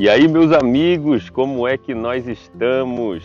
[0.00, 3.22] E aí, meus amigos, como é que nós estamos?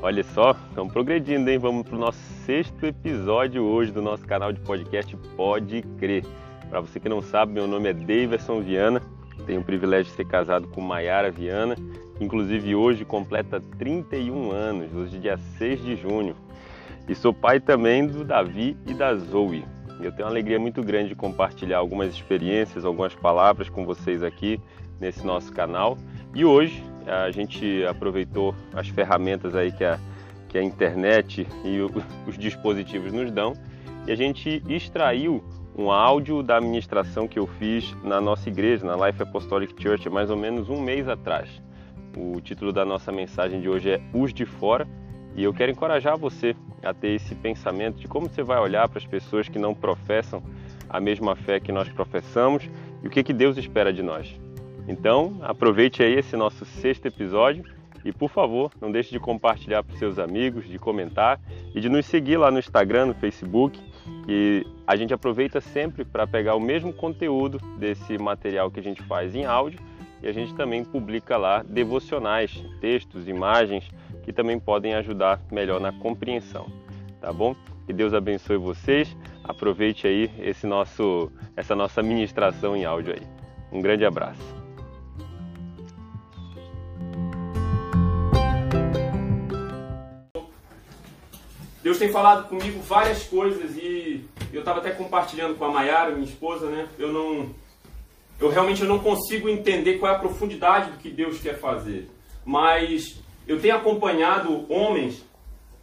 [0.00, 1.58] Olha só, estamos progredindo, hein?
[1.58, 6.24] Vamos para o nosso sexto episódio hoje do nosso canal de podcast Pode Crer.
[6.70, 9.02] Para você que não sabe, meu nome é Davidson Viana,
[9.44, 11.76] tenho o privilégio de ser casado com Maiara Viana,
[12.18, 16.34] inclusive hoje completa 31 anos, hoje dia 6 de junho.
[17.06, 19.66] E sou pai também do Davi e da Zoe.
[20.00, 24.58] Eu tenho uma alegria muito grande de compartilhar algumas experiências, algumas palavras com vocês aqui
[25.00, 25.96] nesse nosso canal.
[26.34, 29.98] E hoje a gente aproveitou as ferramentas aí que a,
[30.48, 31.90] que a internet e o,
[32.28, 33.54] os dispositivos nos dão
[34.06, 35.42] e a gente extraiu
[35.76, 40.30] um áudio da administração que eu fiz na nossa igreja, na Life Apostolic Church, mais
[40.30, 41.48] ou menos um mês atrás.
[42.16, 44.86] O título da nossa mensagem de hoje é Os de Fora
[45.36, 48.98] e eu quero encorajar você a ter esse pensamento de como você vai olhar para
[48.98, 50.42] as pessoas que não professam
[50.88, 52.68] a mesma fé que nós professamos
[53.02, 54.38] e o que, que Deus espera de nós.
[54.90, 57.64] Então, aproveite aí esse nosso sexto episódio
[58.04, 61.40] e, por favor, não deixe de compartilhar para seus amigos, de comentar
[61.72, 63.80] e de nos seguir lá no Instagram, no Facebook,
[64.26, 69.00] que a gente aproveita sempre para pegar o mesmo conteúdo desse material que a gente
[69.02, 69.78] faz em áudio
[70.20, 73.88] e a gente também publica lá devocionais, textos, imagens
[74.24, 76.66] que também podem ajudar melhor na compreensão,
[77.20, 77.54] tá bom?
[77.86, 79.16] Que Deus abençoe vocês.
[79.44, 83.22] Aproveite aí esse nosso essa nossa ministração em áudio aí.
[83.72, 84.59] Um grande abraço.
[91.82, 96.28] Deus tem falado comigo várias coisas e eu estava até compartilhando com a Mayara, minha
[96.28, 96.88] esposa, né?
[96.98, 97.54] Eu não,
[98.38, 102.10] eu realmente eu não consigo entender qual é a profundidade do que Deus quer fazer,
[102.44, 105.24] mas eu tenho acompanhado homens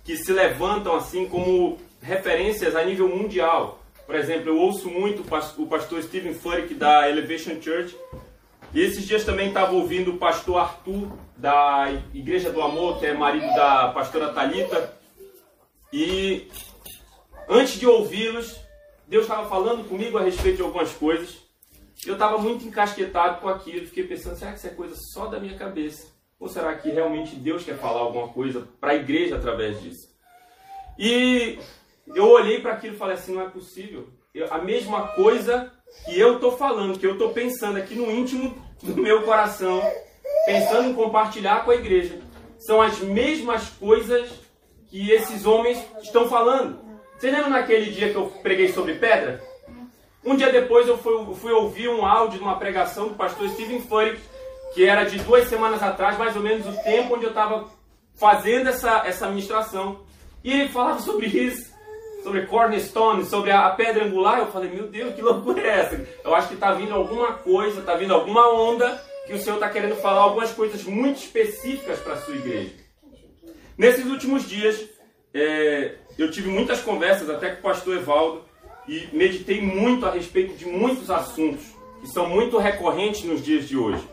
[0.04, 3.84] que se levantam assim como referências a nível mundial.
[4.06, 5.24] Por exemplo, eu ouço muito
[5.58, 7.98] o pastor Stephen Furtick da Elevation Church
[8.74, 13.14] e esses dias também estava ouvindo o pastor Arthur da Igreja do Amor, que é
[13.14, 14.97] marido da pastora Talita
[15.92, 16.48] e
[17.48, 18.60] antes de ouvi-los,
[19.08, 21.38] Deus estava falando comigo a respeito de algumas coisas.
[22.06, 23.88] Eu estava muito encasquetado com aquilo.
[23.88, 26.08] Fiquei pensando, será que isso é coisa só da minha cabeça?
[26.40, 30.08] Ou será que realmente Deus quer falar alguma coisa para a igreja através disso?
[31.00, 31.58] E
[32.14, 34.10] eu olhei para aquilo e falei assim, não é possível.
[34.34, 35.72] Eu, a mesma coisa
[36.06, 39.82] que eu estou falando, que eu estou pensando aqui no íntimo do meu coração,
[40.46, 42.20] pensando em compartilhar com a igreja,
[42.60, 44.30] são as mesmas coisas
[44.90, 46.80] que esses homens estão falando.
[47.18, 49.42] Você lembra naquele dia que eu preguei sobre pedra?
[50.24, 53.82] Um dia depois eu fui, fui ouvir um áudio de uma pregação do pastor Stephen
[53.82, 54.22] Furtick,
[54.74, 57.66] que era de duas semanas atrás, mais ou menos o tempo onde eu estava
[58.16, 60.02] fazendo essa, essa ministração.
[60.44, 61.74] E ele falava sobre isso,
[62.24, 64.40] sobre cornerstone, sobre a, a pedra angular.
[64.40, 66.08] Eu falei, meu Deus, que loucura é essa?
[66.24, 69.70] Eu acho que está vindo alguma coisa, está vindo alguma onda que o Senhor está
[69.70, 72.87] querendo falar algumas coisas muito específicas para a sua igreja.
[73.78, 74.90] Nesses últimos dias,
[75.34, 78.42] é, eu tive muitas conversas até com o pastor Evaldo
[78.88, 81.64] e meditei muito a respeito de muitos assuntos
[82.02, 84.04] que são muito recorrentes nos dias de hoje.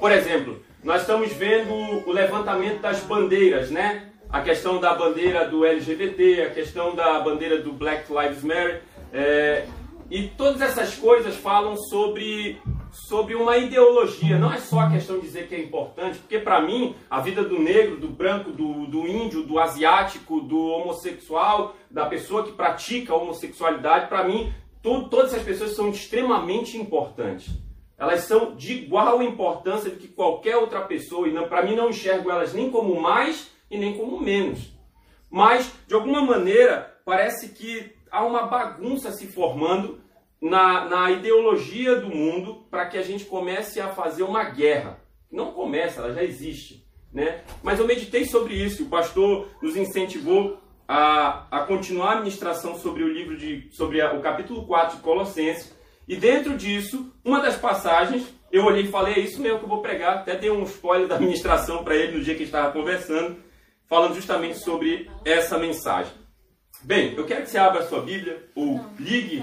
[0.00, 4.10] Por exemplo, nós estamos vendo o levantamento das bandeiras, né?
[4.28, 8.82] A questão da bandeira do LGBT, a questão da bandeira do Black Lives Matter.
[9.12, 9.66] É,
[10.10, 12.58] e todas essas coisas falam sobre,
[12.96, 14.38] sobre uma ideologia.
[14.38, 17.44] Não é só a questão de dizer que é importante, porque para mim a vida
[17.44, 23.12] do negro, do branco, do, do índio, do asiático, do homossexual, da pessoa que pratica
[23.12, 24.52] a homossexualidade, para mim
[24.82, 27.50] to, todas essas pessoas são extremamente importantes.
[27.98, 32.30] Elas são de igual importância do que qualquer outra pessoa e para mim não enxergo
[32.30, 34.72] elas nem como mais e nem como menos.
[35.30, 40.00] Mas de alguma maneira parece que há uma bagunça se formando
[40.40, 45.00] na, na ideologia do mundo para que a gente comece a fazer uma guerra.
[45.30, 46.86] Não começa, ela já existe.
[47.12, 47.42] Né?
[47.62, 53.02] Mas eu meditei sobre isso, o pastor nos incentivou a, a continuar a ministração sobre
[53.02, 55.74] o livro de sobre a, o capítulo 4 de Colossenses.
[56.06, 59.68] E dentro disso, uma das passagens, eu olhei e falei, é isso mesmo que eu
[59.68, 60.18] vou pregar.
[60.18, 63.36] Até dei um spoiler da ministração para ele no dia que estava conversando,
[63.88, 66.12] falando justamente sobre essa mensagem.
[66.82, 69.42] Bem, eu quero que você abra a sua Bíblia, ou ligue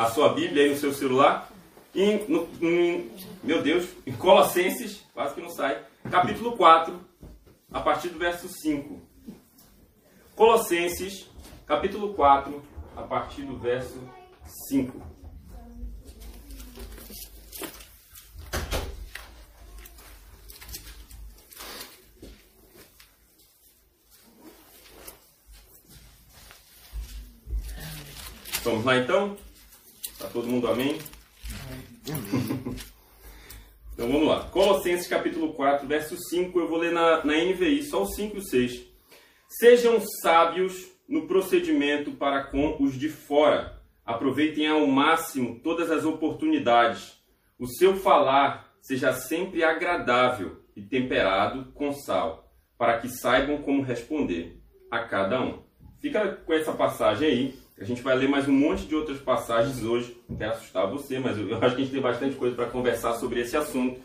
[0.00, 1.52] a sua Bíblia aí no seu celular,
[1.94, 3.10] em, no, em,
[3.44, 6.98] meu Deus, em Colossenses, quase que não sai, capítulo 4,
[7.70, 8.98] a partir do verso 5.
[10.34, 11.28] Colossenses,
[11.66, 12.62] capítulo 4,
[12.96, 14.00] a partir do verso
[14.70, 15.02] 5.
[28.64, 29.49] Vamos lá então?
[30.20, 30.98] Está todo mundo amém?
[33.94, 34.50] Então vamos lá.
[34.50, 38.38] Colossenses capítulo 4, verso 5, eu vou ler na, na NVI, só o 5 e
[38.38, 38.82] o 6.
[39.48, 43.80] Sejam sábios no procedimento para com os de fora.
[44.04, 47.14] Aproveitem ao máximo todas as oportunidades.
[47.58, 54.60] O seu falar seja sempre agradável e temperado com sal, para que saibam como responder
[54.90, 55.62] a cada um.
[55.98, 57.59] Fica com essa passagem aí.
[57.80, 60.14] A gente vai ler mais um monte de outras passagens hoje.
[60.28, 63.14] Não quero assustar você, mas eu acho que a gente tem bastante coisa para conversar
[63.14, 63.98] sobre esse assunto.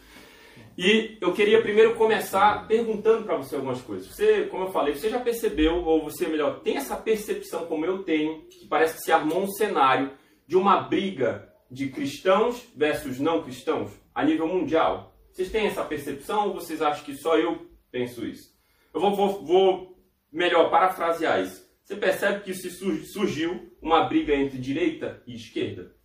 [0.78, 4.08] E eu queria primeiro começar perguntando para você algumas coisas.
[4.08, 8.02] Você, como eu falei, você já percebeu, ou você melhor, tem essa percepção como eu
[8.04, 10.14] tenho, que parece que se armou um cenário
[10.48, 15.14] de uma briga de cristãos versus não cristãos a nível mundial?
[15.34, 18.56] Vocês têm essa percepção ou vocês acham que só eu penso isso?
[18.94, 19.98] Eu vou, vou, vou
[20.32, 21.65] melhor parafrasear isso.
[21.86, 25.96] Você percebe que se surgiu uma briga entre direita e esquerda?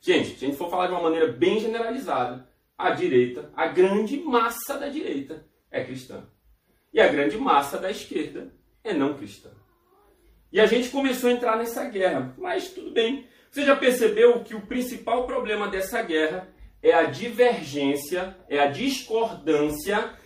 [0.00, 4.18] Gente, se a gente for falar de uma maneira bem generalizada, a direita, a grande
[4.18, 6.24] massa da direita é cristã.
[6.92, 8.52] E a grande massa da esquerda
[8.82, 9.50] é não cristã.
[10.50, 13.28] E a gente começou a entrar nessa guerra, mas tudo bem.
[13.48, 16.48] Você já percebeu que o principal problema dessa guerra
[16.82, 20.16] é a divergência, é a discordância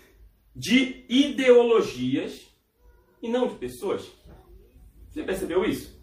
[0.57, 2.49] de ideologias
[3.21, 4.11] e não de pessoas?
[5.15, 5.97] Você percebeu isso?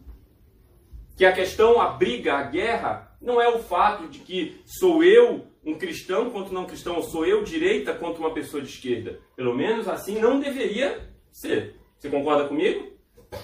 [1.18, 5.46] Que a questão, a briga, a guerra, não é o fato de que sou eu
[5.66, 9.20] um cristão contra não cristão, ou sou eu direita contra uma pessoa de esquerda.
[9.36, 11.76] Pelo menos assim não deveria ser.
[11.98, 12.90] Você concorda comigo?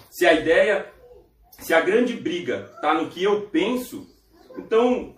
[0.10, 0.92] Se a ideia
[1.60, 4.08] se a grande briga está no que eu penso,
[4.58, 5.16] então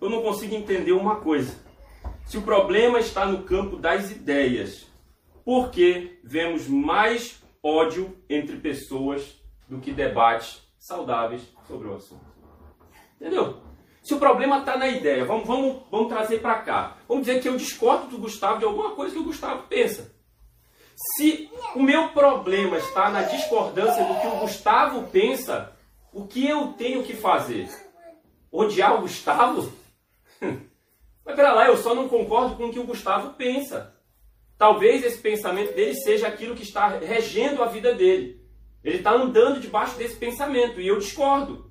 [0.00, 1.54] eu não consigo entender uma coisa.
[2.26, 4.86] Se o problema está no campo das ideias,
[5.44, 12.24] por que vemos mais ódio entre pessoas do que debates saudáveis sobre o assunto?
[13.20, 13.62] Entendeu?
[14.02, 16.98] Se o problema está na ideia, vamos, vamos, vamos trazer para cá.
[17.08, 20.14] Vamos dizer que eu discordo do Gustavo de alguma coisa que o Gustavo pensa.
[20.94, 25.74] Se o meu problema está na discordância do que o Gustavo pensa,
[26.12, 27.68] o que eu tenho que fazer?
[28.52, 29.72] Odiar o Gustavo?
[31.24, 33.94] Mas pera lá, eu só não concordo com o que o Gustavo pensa.
[34.58, 38.43] Talvez esse pensamento dele seja aquilo que está regendo a vida dele.
[38.84, 41.70] Ele está andando debaixo desse pensamento e eu discordo.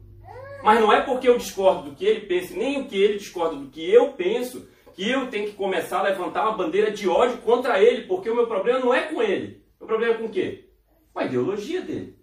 [0.63, 3.55] Mas não é porque eu discordo do que ele pensa, nem o que ele discorda
[3.55, 7.37] do que eu penso, que eu tenho que começar a levantar uma bandeira de ódio
[7.39, 9.63] contra ele, porque o meu problema não é com ele.
[9.79, 10.69] O problema é com o quê?
[11.13, 12.17] Com a ideologia dele.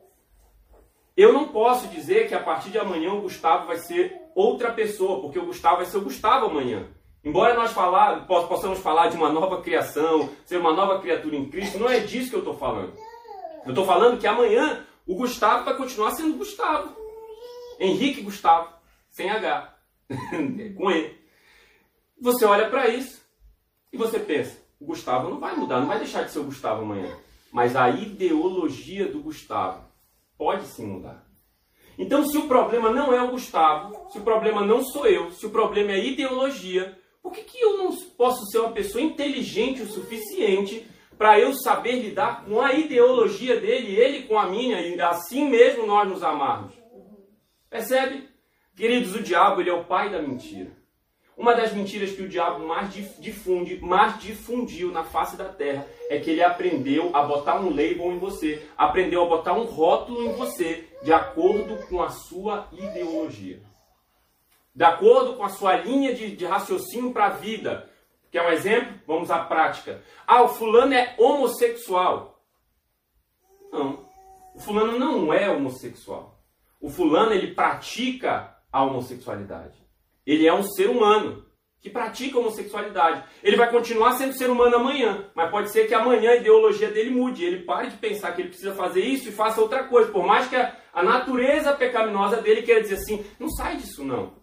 [1.16, 5.20] Eu não posso dizer que a partir de amanhã o Gustavo vai ser outra pessoa,
[5.20, 6.88] porque o Gustavo vai ser o Gustavo amanhã.
[7.22, 11.78] Embora nós falar, possamos falar de uma nova criação, ser uma nova criatura em Cristo,
[11.78, 12.94] não é disso que eu estou falando.
[13.64, 16.96] Eu estou falando que amanhã o Gustavo vai continuar sendo Gustavo.
[17.78, 18.72] Henrique Gustavo,
[19.10, 19.74] sem H,
[20.76, 21.18] com E.
[22.20, 23.22] Você olha para isso
[23.92, 26.82] e você pensa, o Gustavo não vai mudar, não vai deixar de ser o Gustavo
[26.82, 27.10] amanhã.
[27.50, 29.84] Mas a ideologia do Gustavo
[30.36, 31.26] pode sim mudar.
[31.98, 35.44] Então, se o problema não é o Gustavo, se o problema não sou eu, se
[35.44, 39.88] o problema é ideologia, por que, que eu não posso ser uma pessoa inteligente o
[39.88, 40.86] suficiente
[41.20, 45.86] para eu saber lidar com a ideologia dele, ele com a minha, e assim mesmo
[45.86, 46.72] nós nos amarmos?
[47.68, 48.26] Percebe?
[48.74, 50.70] Queridos, o diabo ele é o pai da mentira.
[51.36, 56.18] Uma das mentiras que o diabo mais difunde, mais difundiu na face da terra é
[56.18, 60.32] que ele aprendeu a botar um label em você, aprendeu a botar um rótulo em
[60.32, 63.60] você de acordo com a sua ideologia.
[64.74, 67.89] De acordo com a sua linha de, de raciocínio para a vida.
[68.30, 68.94] Quer um exemplo?
[69.06, 70.02] Vamos à prática.
[70.26, 72.42] Ah, o fulano é homossexual.
[73.72, 74.04] Não.
[74.54, 76.38] O fulano não é homossexual.
[76.80, 79.78] O fulano ele pratica a homossexualidade.
[80.24, 81.44] Ele é um ser humano
[81.80, 83.24] que pratica homossexualidade.
[83.42, 87.10] Ele vai continuar sendo ser humano amanhã, mas pode ser que amanhã a ideologia dele
[87.10, 87.44] mude.
[87.44, 90.12] Ele pare de pensar que ele precisa fazer isso e faça outra coisa.
[90.12, 94.34] Por mais que a, a natureza pecaminosa dele queira dizer assim: não sai disso não.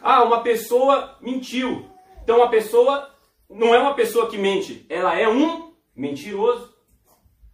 [0.00, 1.90] Ah, uma pessoa mentiu.
[2.24, 3.14] Então uma pessoa
[3.48, 6.74] não é uma pessoa que mente, ela é um mentiroso.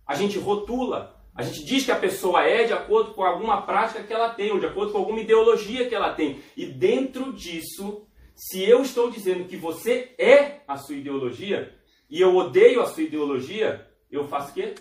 [0.06, 1.20] A gente rotula.
[1.34, 4.52] A gente diz que a pessoa é de acordo com alguma prática que ela tem,
[4.52, 6.40] ou de acordo com alguma ideologia que ela tem.
[6.56, 11.76] E dentro disso, se eu estou dizendo que você é a sua ideologia,
[12.08, 14.74] e eu odeio a sua ideologia, eu faço o quê?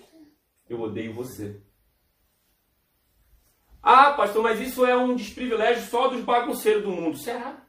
[0.68, 1.62] Eu odeio você.
[3.82, 7.18] Ah, pastor, mas isso é um desprivilégio só dos bagunceiros do mundo.
[7.18, 7.66] Será?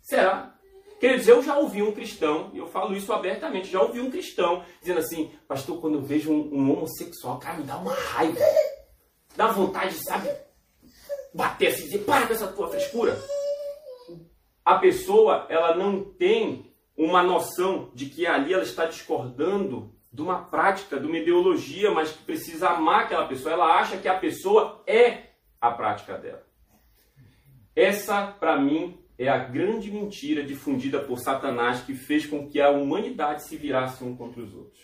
[0.00, 0.55] Será?
[0.98, 4.64] Queridos, eu já ouvi um cristão, e eu falo isso abertamente, já ouvi um cristão
[4.80, 8.40] dizendo assim, pastor, quando eu vejo um, um homossexual, cara, me dá uma raiva.
[9.36, 10.30] Dá vontade, sabe?
[11.34, 13.18] Bater assim, dizer, para com essa tua frescura.
[14.64, 20.44] a pessoa ela não tem uma noção de que ali ela está discordando de uma
[20.44, 23.52] prática, de uma ideologia, mas que precisa amar aquela pessoa.
[23.52, 25.24] Ela acha que a pessoa é
[25.60, 26.42] a prática dela.
[27.74, 32.70] Essa, para mim, é a grande mentira difundida por Satanás que fez com que a
[32.70, 34.80] humanidade se virasse um contra os outros.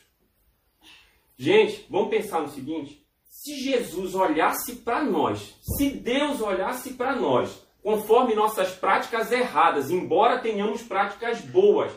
[1.36, 7.66] Gente, vamos pensar no seguinte: se Jesus olhasse para nós, se Deus olhasse para nós,
[7.82, 11.92] conforme nossas práticas erradas, embora tenhamos práticas boas,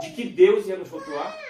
[0.00, 1.47] de que Deus ia nos rotular?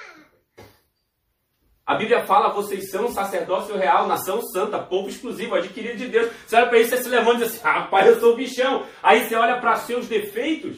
[1.89, 6.31] A Bíblia fala, vocês são sacerdócio real, nação santa, povo exclusivo, adquirido de Deus.
[6.47, 8.85] Você olha para isso, você se levanta e diz assim, rapaz, eu sou bichão.
[9.03, 10.77] Aí você olha para seus defeitos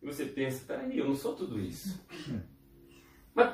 [0.00, 2.00] e você pensa, peraí, eu não sou tudo isso.
[3.34, 3.52] Mas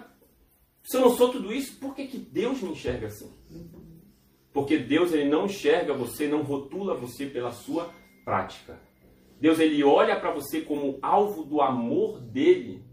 [0.83, 3.35] se eu não sou tudo isso, por que, que Deus me enxerga assim?
[4.53, 7.89] Porque Deus ele não enxerga você, não rotula você pela sua
[8.27, 8.79] prática.
[9.41, 12.85] Deus ele olha para você como alvo do amor dele.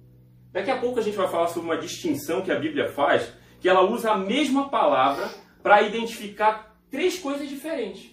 [0.54, 3.70] Daqui a pouco a gente vai falar sobre uma distinção que a Bíblia faz que
[3.70, 5.30] ela usa a mesma palavra
[5.62, 8.12] para identificar três coisas diferentes.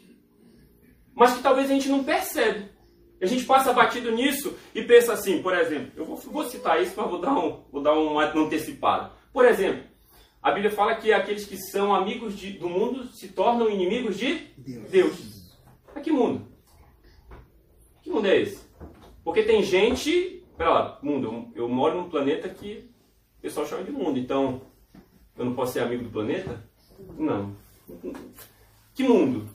[1.15, 2.69] Mas que talvez a gente não percebe.
[3.21, 6.95] A gente passa batido nisso e pensa assim, por exemplo, eu vou, vou citar isso,
[6.97, 9.13] mas vou dar, um, vou dar uma antecipada.
[9.33, 9.85] Por exemplo,
[10.43, 14.35] a Bíblia fala que aqueles que são amigos de, do mundo se tornam inimigos de
[14.59, 14.91] Deus.
[14.91, 15.57] Deus.
[15.95, 16.47] A que mundo?
[18.03, 18.63] Que mundo é esse?
[19.25, 20.45] Porque tem gente.
[20.59, 21.51] Pera lá, mundo.
[21.55, 22.91] Eu, eu moro num planeta que
[23.39, 24.19] o pessoal chama de mundo.
[24.19, 24.61] Então,
[25.37, 26.63] eu não posso ser amigo do planeta?
[27.19, 27.55] Não.
[28.95, 29.49] Que mundo?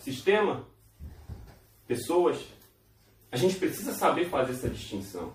[0.00, 0.66] Sistema?
[1.86, 2.38] Pessoas?
[3.32, 5.32] A gente precisa saber fazer essa distinção.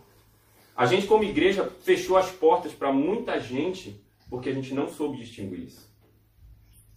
[0.76, 5.18] A gente, como igreja, fechou as portas para muita gente porque a gente não soube
[5.18, 5.90] distinguir isso.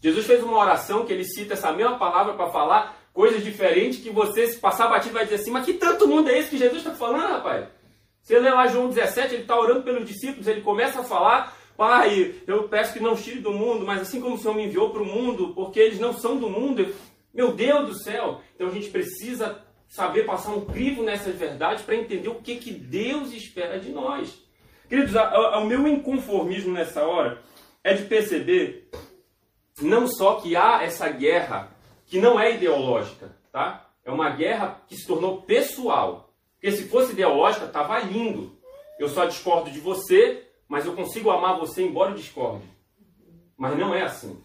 [0.00, 4.10] Jesus fez uma oração que ele cita essa mesma palavra para falar coisas diferentes que
[4.10, 6.78] você, se passar batido, vai dizer assim: Mas que tanto mundo é esse que Jesus
[6.78, 7.68] está falando, rapaz?
[8.22, 12.35] Você lê lá João 17, ele está orando pelos discípulos, ele começa a falar Pai,
[12.44, 15.00] eu peço que não tire do mundo, mas assim como o Senhor me enviou para
[15.00, 16.92] o mundo, porque eles não são do mundo,
[17.32, 18.40] meu Deus do céu!
[18.52, 22.73] Então a gente precisa saber passar um crivo nessas verdades para entender o que, que
[22.73, 24.42] Deus espera de nós.
[24.88, 27.40] Queridos, o meu inconformismo nessa hora
[27.85, 28.90] é de perceber
[29.80, 31.70] não só que há essa guerra
[32.06, 33.88] que não é ideológica, tá?
[34.04, 36.35] É uma guerra que se tornou pessoal.
[36.54, 38.58] Porque se fosse ideológica, estava lindo.
[38.99, 42.64] Eu só discordo de você, mas eu consigo amar você embora eu discorde.
[43.56, 44.38] Mas não é assim.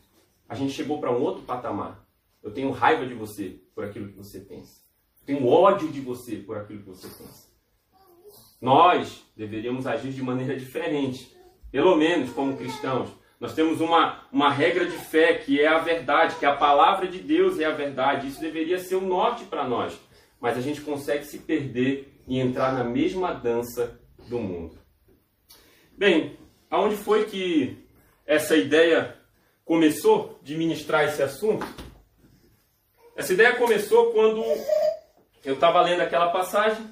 [0.48, 2.08] A gente chegou para um outro patamar.
[2.42, 4.82] Eu tenho raiva de você por aquilo que você pensa.
[5.20, 7.48] Eu tenho ódio de você por aquilo que você pensa.
[8.62, 11.36] Nós deveríamos agir de maneira diferente.
[11.70, 13.10] Pelo menos como cristãos.
[13.40, 17.20] Nós temos uma, uma regra de fé que é a verdade, que a palavra de
[17.20, 18.28] Deus é a verdade.
[18.28, 20.00] Isso deveria ser o um norte para nós.
[20.40, 24.00] Mas a gente consegue se perder e entrar na mesma dança
[24.30, 24.83] do mundo.
[25.96, 26.38] Bem,
[26.70, 27.78] aonde foi que
[28.26, 29.16] essa ideia
[29.64, 31.66] começou de ministrar esse assunto?
[33.16, 34.44] Essa ideia começou quando
[35.46, 36.92] eu estava lendo aquela passagem,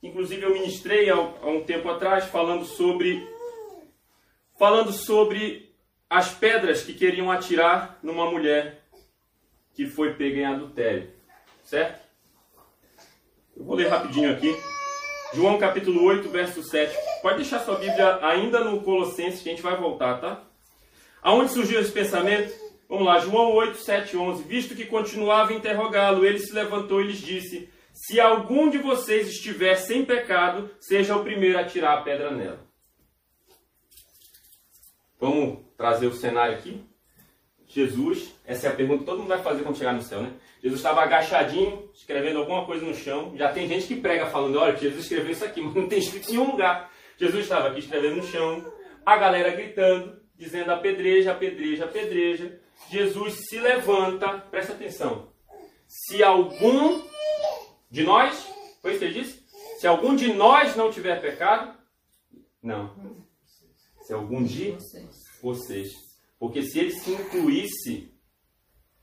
[0.00, 3.26] inclusive eu ministrei há, um tempo atrás falando sobre
[4.56, 5.74] falando sobre
[6.08, 8.84] as pedras que queriam atirar numa mulher
[9.74, 11.10] que foi pega em adultério,
[11.64, 12.00] certo?
[13.56, 14.56] Eu vou ler rapidinho aqui.
[15.34, 16.96] João capítulo 8, verso 7.
[17.20, 20.42] Pode deixar sua Bíblia ainda no Colossenses, que a gente vai voltar, tá?
[21.22, 22.54] Aonde surgiu esse pensamento?
[22.88, 24.42] Vamos lá, João 8, 7, 11.
[24.44, 29.28] Visto que continuava a interrogá-lo, ele se levantou e lhes disse: Se algum de vocês
[29.28, 32.66] estiver sem pecado, seja o primeiro a tirar a pedra nela.
[35.20, 36.87] Vamos trazer o cenário aqui.
[37.78, 40.32] Jesus, essa é a pergunta que todo mundo vai fazer quando chegar no céu, né?
[40.60, 43.36] Jesus estava agachadinho, escrevendo alguma coisa no chão.
[43.36, 46.28] Já tem gente que prega falando, olha, Jesus escreveu isso aqui, mas não tem escrito
[46.28, 46.90] em nenhum lugar.
[47.16, 48.72] Jesus estava aqui escrevendo no chão,
[49.06, 52.60] a galera gritando, dizendo apedreja, apedreja, apedreja.
[52.90, 55.28] Jesus se levanta, presta atenção.
[55.86, 57.00] Se algum
[57.88, 58.44] de nós,
[58.82, 59.44] foi isso que ele disse?
[59.78, 61.78] Se algum de nós não tiver pecado,
[62.60, 63.24] não.
[64.02, 64.76] Se algum de
[65.40, 66.07] vocês.
[66.38, 68.18] Porque se ele se incluísse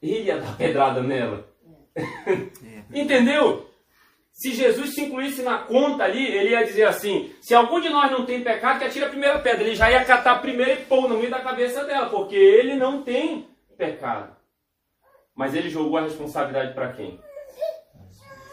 [0.01, 1.47] ele ia dar pedrada nela.
[1.95, 2.03] É.
[2.93, 3.69] Entendeu?
[4.31, 8.11] Se Jesus se incluísse na conta ali, ele ia dizer assim: se algum de nós
[8.11, 9.63] não tem pecado, que atire a primeira pedra.
[9.63, 13.01] Ele já ia catar primeiro e pôr no meio da cabeça dela, porque ele não
[13.01, 14.35] tem pecado.
[15.33, 17.19] Mas ele jogou a responsabilidade para quem?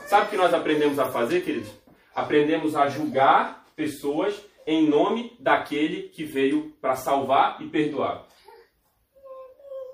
[0.06, 1.70] Sabe o que nós aprendemos a fazer, queridos?
[2.14, 8.26] Aprendemos a julgar pessoas em nome daquele que veio para salvar e perdoar.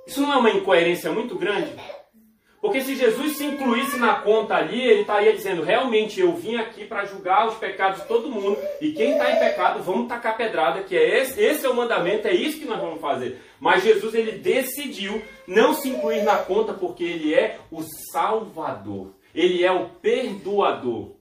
[0.09, 1.71] Isso não é uma incoerência muito grande?
[2.63, 6.87] Porque se Jesus se incluísse na conta ali, ele estaria dizendo: realmente eu vim aqui
[6.87, 10.83] para julgar os pecados de todo mundo, e quem está em pecado, vamos tacar pedrada,
[10.83, 13.39] que é esse, esse é o mandamento, é isso que nós vamos fazer.
[13.61, 19.63] Mas Jesus ele decidiu não se incluir na conta porque ele é o Salvador, ele
[19.63, 21.17] é o perdoador.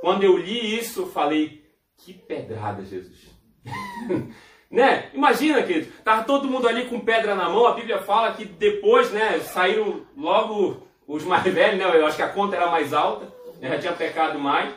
[0.00, 1.62] Quando eu li isso, eu falei:
[1.98, 3.28] que pedrada, Jesus.
[4.74, 5.08] Né?
[5.14, 9.12] Imagina, querido, tava todo mundo ali com pedra na mão, a Bíblia fala que depois,
[9.12, 11.84] né, saíram logo os mais velhos, né?
[11.96, 14.74] Eu acho que a conta era mais alta, né, já tinha pecado mais.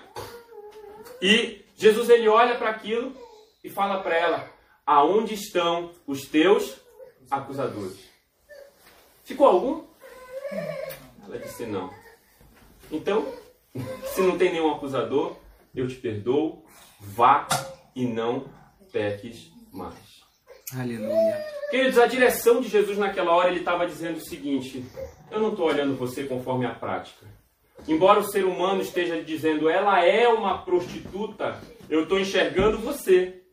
[1.19, 3.11] E Jesus ele olha para aquilo
[3.63, 4.47] e fala para ela:
[4.85, 6.79] Aonde estão os teus
[7.31, 8.07] acusadores?
[9.23, 9.83] Ficou algum?
[11.25, 11.91] Ela disse não.
[12.91, 13.33] Então,
[14.13, 15.35] se não tem nenhum acusador,
[15.75, 16.63] eu te perdoo,
[16.99, 17.47] vá
[17.95, 18.45] e não
[18.91, 20.17] peques mais.
[20.75, 21.45] Aleluia.
[21.69, 24.83] Queridos, a direção de Jesus naquela hora, ele estava dizendo o seguinte:
[25.31, 27.25] Eu não estou olhando você conforme a prática.
[27.87, 33.43] Embora o ser humano esteja dizendo, ela é uma prostituta, eu estou enxergando você.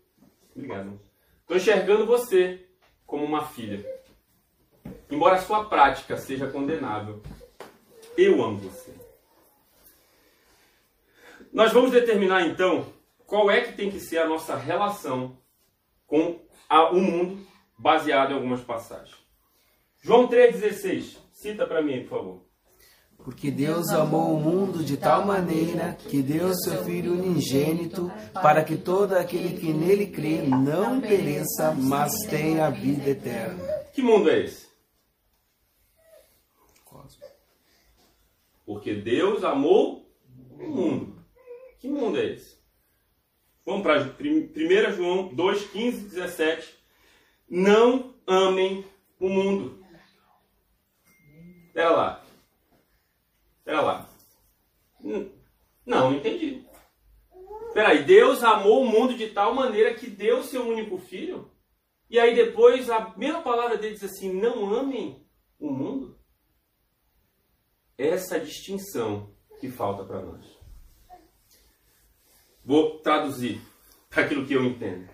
[0.57, 0.99] Obrigado.
[1.43, 2.67] Estou enxergando você
[3.07, 3.85] como uma filha.
[5.11, 7.23] Embora a sua prática seja condenável,
[8.17, 8.93] eu amo você.
[11.53, 12.87] Nós vamos determinar então
[13.27, 15.39] qual é que tem que ser a nossa relação
[16.07, 17.47] com a, o mundo,
[17.79, 19.17] baseado em algumas passagens.
[20.01, 21.17] João 3,16.
[21.33, 22.45] Cita para mim, por favor.
[23.19, 28.77] Porque Deus amou o mundo de tal maneira que deu seu Filho unigênito para que
[28.77, 33.65] todo aquele que nele crê não pereça, mas tenha a vida eterna.
[33.95, 34.65] Que mundo é esse?
[38.67, 40.11] Porque Deus amou
[40.59, 41.25] o mundo.
[41.79, 42.54] Que mundo é esse?
[43.65, 46.79] Vamos para 1 João 2, 15 17.
[47.49, 48.85] Não amem
[49.19, 49.83] o mundo.
[51.67, 52.25] Espera lá.
[53.59, 54.11] Espera lá.
[55.01, 55.31] Não,
[55.85, 56.65] não entendi.
[57.69, 58.05] Espera aí.
[58.05, 61.51] Deus amou o mundo de tal maneira que deu seu único filho?
[62.09, 65.27] E aí depois a mesma palavra dele diz assim: não amem
[65.59, 66.19] o mundo?
[67.97, 70.54] Essa distinção que falta para nós.
[72.65, 73.61] Vou traduzir
[74.15, 75.09] aquilo que eu entendo.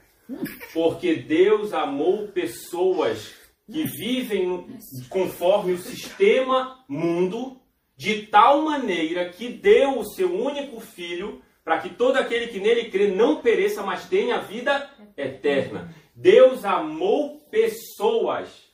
[0.73, 3.35] Porque Deus amou pessoas
[3.71, 4.67] que vivem
[5.09, 7.61] conforme o sistema mundo,
[7.97, 12.91] de tal maneira que deu o seu único filho para que todo aquele que nele
[12.91, 15.95] crê não pereça, mas tenha vida eterna.
[16.15, 18.73] Deus amou pessoas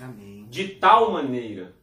[0.00, 0.46] Amém.
[0.48, 1.76] de tal maneira.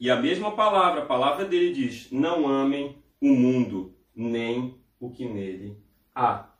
[0.00, 5.28] E a mesma palavra, a palavra dele diz: não amem o mundo, nem o que
[5.28, 5.82] nele
[6.14, 6.50] há.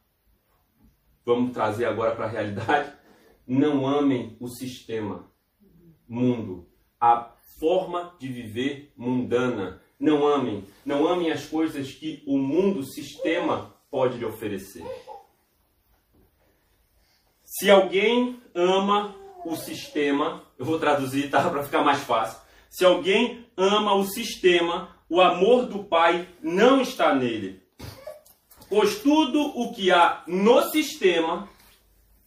[1.24, 2.92] Vamos trazer agora para a realidade.
[3.46, 5.31] Não amem o sistema,
[6.07, 6.68] mundo,
[7.01, 9.81] a forma de viver mundana.
[9.98, 14.85] Não amem, não amem as coisas que o mundo, sistema, pode lhe oferecer.
[17.42, 21.48] Se alguém ama o sistema, eu vou traduzir, tá?
[21.48, 22.40] Para ficar mais fácil.
[22.70, 27.62] Se alguém ama o sistema, o amor do Pai não está nele.
[28.68, 31.48] Pois tudo o que há no sistema,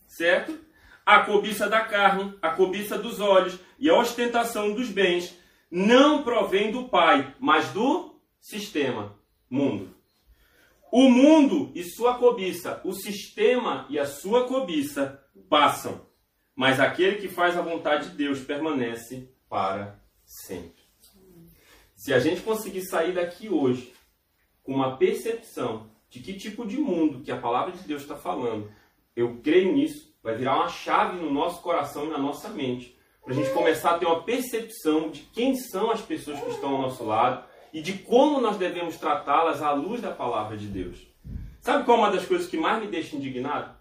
[0.07, 0.57] certo?
[1.05, 5.37] A cobiça da carne, a cobiça dos olhos e a ostentação dos bens
[5.69, 9.15] não provém do Pai, mas do sistema,
[9.49, 9.95] mundo.
[10.91, 16.01] O mundo e sua cobiça, o sistema e a sua cobiça passam,
[16.55, 20.81] mas aquele que faz a vontade de Deus permanece para sempre.
[21.95, 23.93] Se a gente conseguir sair daqui hoje
[24.63, 28.69] com uma percepção de que tipo de mundo que a palavra de Deus está falando,
[29.15, 33.33] eu creio nisso, vai virar uma chave no nosso coração e na nossa mente, para
[33.33, 36.81] a gente começar a ter uma percepção de quem são as pessoas que estão ao
[36.81, 41.07] nosso lado e de como nós devemos tratá-las à luz da palavra de Deus.
[41.61, 43.73] Sabe qual é uma das coisas que mais me deixa indignado?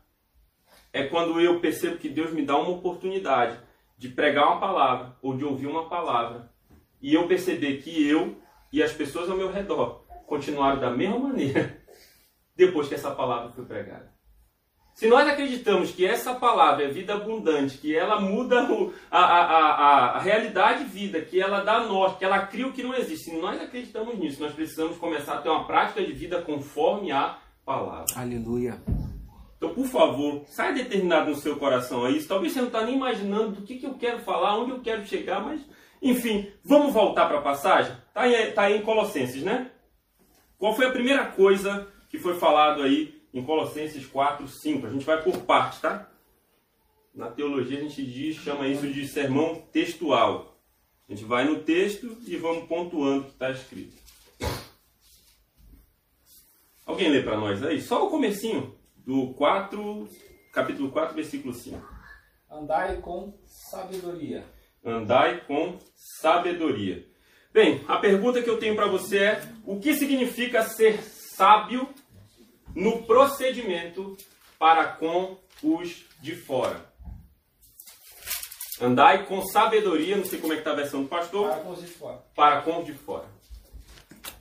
[0.92, 3.58] É quando eu percebo que Deus me dá uma oportunidade
[3.98, 6.48] de pregar uma palavra ou de ouvir uma palavra
[7.02, 8.36] e eu perceber que eu
[8.72, 11.79] e as pessoas ao meu redor continuaram da mesma maneira
[12.66, 14.10] depois que essa palavra foi pregada.
[14.94, 18.68] Se nós acreditamos que essa palavra é vida abundante, que ela muda
[19.10, 22.72] a, a, a, a realidade de vida, que ela dá norte, que ela cria o
[22.72, 26.12] que não existe, se nós acreditamos nisso, nós precisamos começar a ter uma prática de
[26.12, 28.04] vida conforme a palavra.
[28.14, 28.82] Aleluia.
[29.56, 32.28] Então, por favor, saia determinado no seu coração a isso.
[32.28, 35.06] Talvez você não está nem imaginando do que, que eu quero falar, onde eu quero
[35.06, 35.62] chegar, mas,
[36.02, 37.92] enfim, vamos voltar para a passagem?
[38.08, 39.70] Está aí, tá aí em Colossenses, né?
[40.58, 44.86] Qual foi a primeira coisa que foi falado aí em Colossenses 4, 5.
[44.86, 46.10] A gente vai por parte, tá?
[47.14, 50.60] Na teologia a gente diz, chama isso de sermão textual.
[51.08, 53.96] A gente vai no texto e vamos pontuando o que está escrito.
[56.84, 57.80] Alguém lê para nós aí?
[57.80, 60.08] Só o comecinho do 4,
[60.52, 61.80] capítulo 4, versículo 5.
[62.50, 64.44] Andai com sabedoria.
[64.84, 67.06] Andai com sabedoria.
[67.52, 71.88] Bem, a pergunta que eu tenho para você é: o que significa ser sábio
[72.74, 74.16] no procedimento
[74.58, 76.90] para com os de fora?
[78.80, 81.50] Andai com sabedoria, não sei como é que está a versão do pastor.
[81.50, 82.24] Para com os de fora.
[82.34, 83.26] Para com os de fora.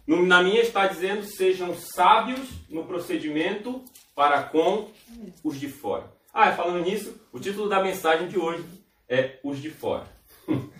[0.07, 3.83] Na minha está dizendo: sejam sábios no procedimento
[4.15, 4.89] para com
[5.43, 6.11] os de fora.
[6.33, 8.63] Ah, falando nisso, o título da mensagem de hoje
[9.07, 10.07] é Os de Fora.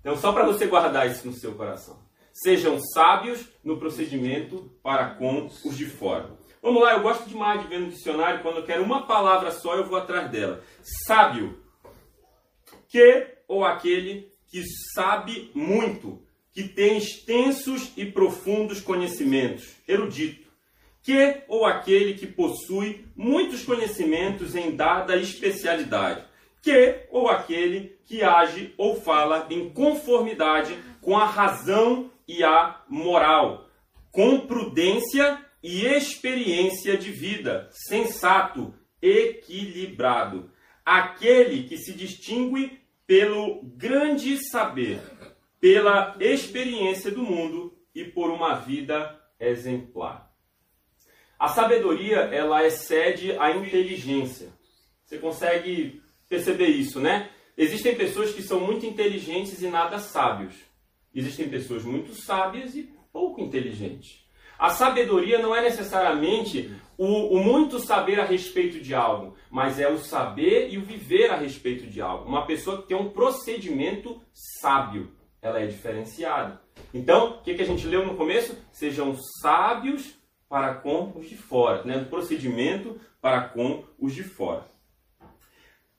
[0.00, 1.98] Então, só para você guardar isso no seu coração.
[2.32, 6.30] Sejam sábios no procedimento para com os de fora.
[6.66, 9.76] Vamos lá, eu gosto demais de ver no dicionário, quando eu quero uma palavra só,
[9.76, 10.64] eu vou atrás dela.
[11.06, 11.62] Sábio.
[12.88, 16.20] Que ou aquele que sabe muito,
[16.52, 19.76] que tem extensos e profundos conhecimentos.
[19.86, 20.48] Erudito.
[21.04, 26.24] Que ou aquele que possui muitos conhecimentos em dada especialidade
[26.60, 33.68] que ou aquele que age ou fala em conformidade com a razão e a moral,
[34.10, 40.48] com prudência e experiência de vida, sensato, equilibrado,
[40.84, 45.00] aquele que se distingue pelo grande saber,
[45.58, 50.32] pela experiência do mundo e por uma vida exemplar.
[51.36, 54.50] A sabedoria, ela excede a inteligência.
[55.04, 57.28] Você consegue perceber isso, né?
[57.58, 60.54] Existem pessoas que são muito inteligentes e nada sábios.
[61.12, 64.25] Existem pessoas muito sábias e pouco inteligentes.
[64.58, 69.88] A sabedoria não é necessariamente o, o, muito saber a respeito de algo, mas é
[69.88, 72.26] o saber e o viver a respeito de algo.
[72.26, 74.20] Uma pessoa que tem um procedimento
[74.60, 76.60] sábio, ela é diferenciada.
[76.92, 78.56] Então, o que, que a gente leu no começo?
[78.72, 80.14] Sejam sábios
[80.48, 82.04] para com os de fora, né?
[82.04, 84.66] Procedimento para com os de fora.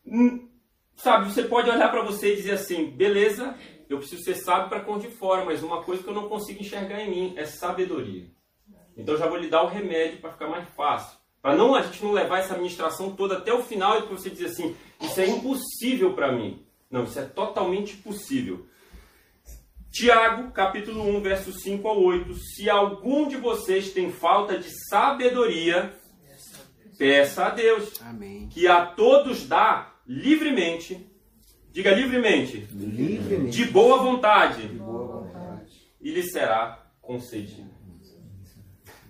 [0.05, 0.47] Hum,
[0.95, 3.55] sabe, você pode olhar para você e dizer assim, beleza,
[3.89, 6.61] eu preciso ser sábio para com de fora, mas uma coisa que eu não consigo
[6.61, 8.36] enxergar em mim é sabedoria.
[8.97, 11.17] Então eu já vou lhe dar o remédio para ficar mais fácil.
[11.41, 14.29] Para não a gente não levar essa administração toda até o final e para você
[14.29, 16.65] dizer assim, isso é impossível para mim.
[16.89, 18.65] Não, isso é totalmente possível.
[19.91, 22.33] Tiago, capítulo 1, versos 5 ao 8.
[22.35, 25.93] Se algum de vocês tem falta de sabedoria,
[26.97, 28.47] peça a Deus, Amém.
[28.49, 31.05] que a todos dá livremente,
[31.71, 33.51] diga livremente, Livremente.
[33.57, 35.91] de boa vontade, boa vontade.
[36.01, 37.76] e lhe será concedido.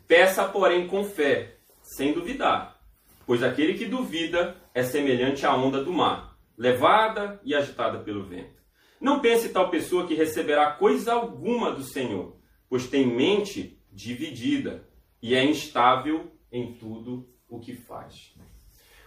[0.07, 2.79] Peça, porém, com fé, sem duvidar,
[3.25, 8.57] pois aquele que duvida é semelhante à onda do mar, levada e agitada pelo vento.
[9.01, 12.37] Não pense tal pessoa que receberá coisa alguma do Senhor,
[12.69, 14.87] pois tem mente dividida
[15.21, 18.33] e é instável em tudo o que faz.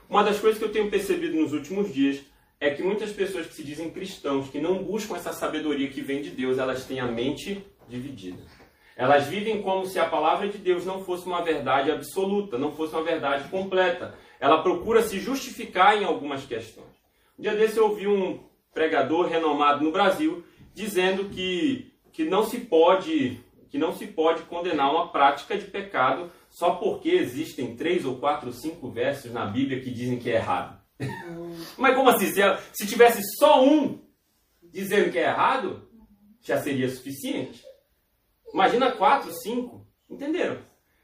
[0.09, 2.21] Uma das coisas que eu tenho percebido nos últimos dias
[2.61, 6.21] é que muitas pessoas que se dizem cristãos, que não buscam essa sabedoria que vem
[6.21, 8.43] de Deus, elas têm a mente dividida.
[9.01, 12.93] Elas vivem como se a palavra de Deus não fosse uma verdade absoluta, não fosse
[12.93, 14.15] uma verdade completa.
[14.39, 16.91] Ela procura se justificar em algumas questões.
[17.39, 18.41] Um dia desse eu ouvi um
[18.75, 24.91] pregador renomado no Brasil dizendo que, que não se pode que não se pode condenar
[24.91, 29.91] uma prática de pecado só porque existem três ou quatro, cinco versos na Bíblia que
[29.91, 30.79] dizem que é errado.
[31.79, 32.27] Mas como assim?
[32.27, 32.43] Se,
[32.75, 33.99] se tivesse só um
[34.63, 35.89] dizendo que é errado,
[36.43, 37.70] já seria suficiente.
[38.53, 39.87] Imagina quatro, cinco.
[40.09, 40.59] Entenderam?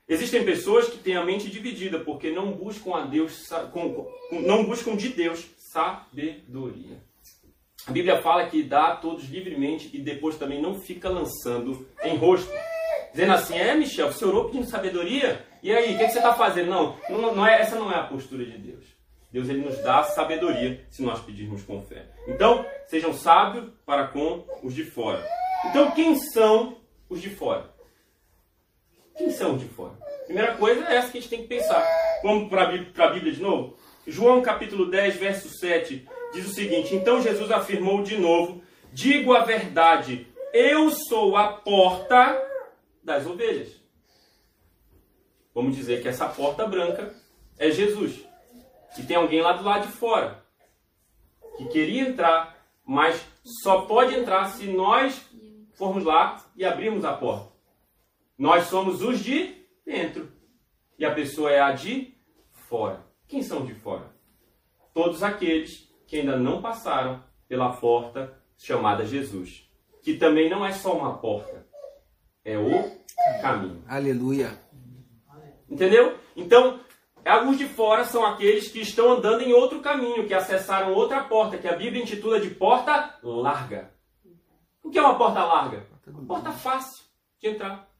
[0.09, 3.49] Existem pessoas que têm a mente dividida porque não buscam a Deus,
[4.31, 7.05] não buscam de Deus sabedoria.
[7.87, 12.17] A Bíblia fala que dá a todos livremente e depois também não fica lançando em
[12.17, 12.53] rosto.
[13.13, 15.45] Dizendo assim, é Michel, você orou pedindo sabedoria?
[15.63, 16.69] E aí, o que, que você está fazendo?
[16.69, 18.85] Não, não, não é, essa não é a postura de Deus.
[19.33, 22.07] Deus ele nos dá sabedoria se nós pedirmos com fé.
[22.29, 25.25] Então, sejam sábios para com os de fora.
[25.67, 26.77] Então, quem são
[27.09, 27.75] os de fora?
[29.17, 29.95] Quem são os de fora?
[30.27, 31.87] Primeira coisa é essa que a gente tem que pensar.
[32.23, 33.77] Vamos para a Bíblia de novo?
[34.07, 39.41] João capítulo 10, verso 7, diz o seguinte: Então Jesus afirmou de novo: Digo a
[39.41, 42.41] verdade, eu sou a porta
[43.03, 43.81] das ovelhas.
[45.55, 47.15] Vamos dizer que essa porta branca
[47.59, 48.25] é Jesus.
[48.99, 50.45] E tem alguém lá do lado de fora
[51.57, 53.21] que queria entrar, mas
[53.63, 55.21] só pode entrar se nós
[55.75, 57.53] formos lá e abrirmos a porta.
[58.39, 60.33] Nós somos os de dentro
[60.99, 62.15] e a pessoa é a de
[62.53, 63.05] fora.
[63.29, 64.15] Quem são de fora?
[64.95, 69.71] Todos aqueles que ainda não passaram pela porta chamada Jesus,
[70.03, 71.67] que também não é só uma porta,
[72.45, 72.91] é o
[73.43, 73.83] caminho.
[73.87, 74.59] Aleluia.
[75.69, 76.17] Entendeu?
[76.37, 76.81] Então,
[77.25, 81.59] alguns de fora são aqueles que estão andando em outro caminho, que acessaram outra porta,
[81.59, 83.96] que a Bíblia intitula de porta larga.
[84.87, 85.85] O que é uma porta larga?
[86.07, 87.05] Uma porta fácil
[87.41, 87.91] de entrar.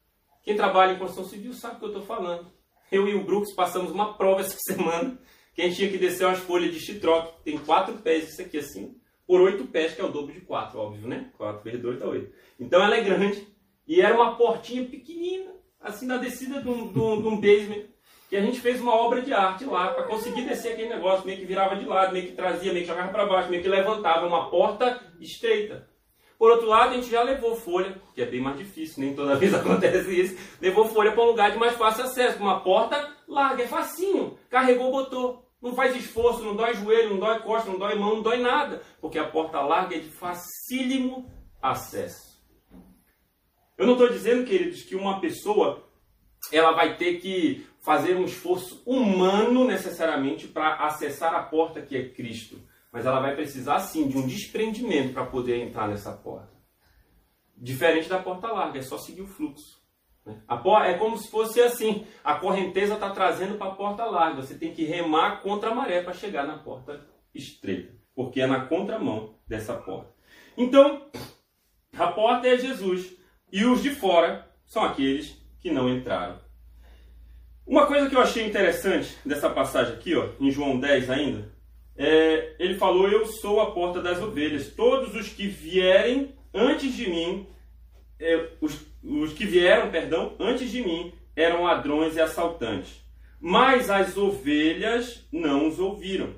[0.45, 2.47] Quem trabalha em construção civil sabe o que eu estou falando.
[2.93, 5.19] Eu e o Brooks passamos uma prova essa semana
[5.53, 7.43] que a gente tinha que descer umas folhas de chitroque.
[7.43, 8.97] Tem quatro pés, isso aqui assim,
[9.27, 11.33] por oito pés, que é o dobro de quatro, óbvio, né?
[11.37, 12.33] Quatro vezes dois dá oito.
[12.61, 13.49] Então ela é grande.
[13.85, 17.87] E era uma portinha pequenina, assim na descida de um, de um, de um basement,
[18.31, 21.39] que a gente fez uma obra de arte lá, para conseguir descer aquele negócio, meio
[21.39, 24.25] que virava de lado, meio que trazia, meio que jogava para baixo, meio que levantava,
[24.25, 25.96] uma porta estreita.
[26.39, 29.35] Por outro lado, a gente já levou folha, que é bem mais difícil, nem toda
[29.37, 33.63] vez acontece isso, levou folha para um lugar de mais fácil acesso, uma porta larga,
[33.63, 35.45] é facinho, carregou, botou.
[35.61, 38.83] Não faz esforço, não dói joelho, não dói costa, não dói mão, não dói nada,
[39.01, 42.37] porque a porta larga é de facílimo acesso.
[43.77, 45.83] Eu não estou dizendo, queridos, que uma pessoa
[46.53, 52.09] ela vai ter que fazer um esforço humano necessariamente para acessar a porta que é
[52.09, 52.61] Cristo,
[52.97, 56.49] mas ela vai precisar sim de um desprendimento para poder entrar nessa porta.
[57.55, 59.83] Diferente da porta larga, é só seguir o fluxo.
[60.25, 60.41] Né?
[60.49, 64.41] A é como se fosse assim: a correnteza está trazendo para a porta larga.
[64.41, 68.65] Você tem que remar contra a maré para chegar na porta estreita, porque é na
[68.65, 70.15] contramão dessa porta.
[70.57, 71.11] Então,
[71.99, 73.15] a porta é Jesus
[73.53, 76.41] e os de fora são aqueles que não entraram.
[77.67, 81.56] Uma coisa que eu achei interessante dessa passagem aqui, ó, em João 10 ainda,
[81.97, 84.69] é, ele falou: Eu sou a porta das ovelhas.
[84.69, 87.47] Todos os que vierem antes de mim,
[88.19, 93.05] é, os, os que vieram, perdão, antes de mim, eram ladrões e assaltantes.
[93.41, 96.35] Mas as ovelhas não os ouviram.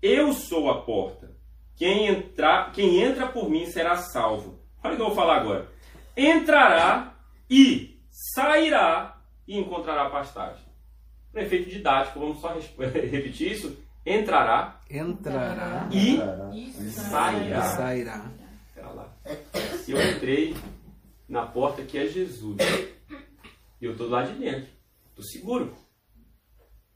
[0.00, 1.30] Eu sou a porta.
[1.76, 4.60] Quem, entra, quem entra por mim será salvo.
[4.82, 5.68] Olha o que eu vou falar agora.
[6.16, 7.14] Entrará
[7.48, 10.64] e sairá e encontrará pastagem.
[11.32, 16.16] No efeito didático, vamos só repetir isso entrará, entrará e,
[16.52, 17.62] e sairá.
[17.62, 18.30] sairá.
[18.76, 19.16] lá.
[19.82, 20.54] Se eu entrei
[21.28, 22.58] na porta que é Jesus,
[23.80, 24.70] e eu estou lá de dentro,
[25.08, 25.74] estou seguro.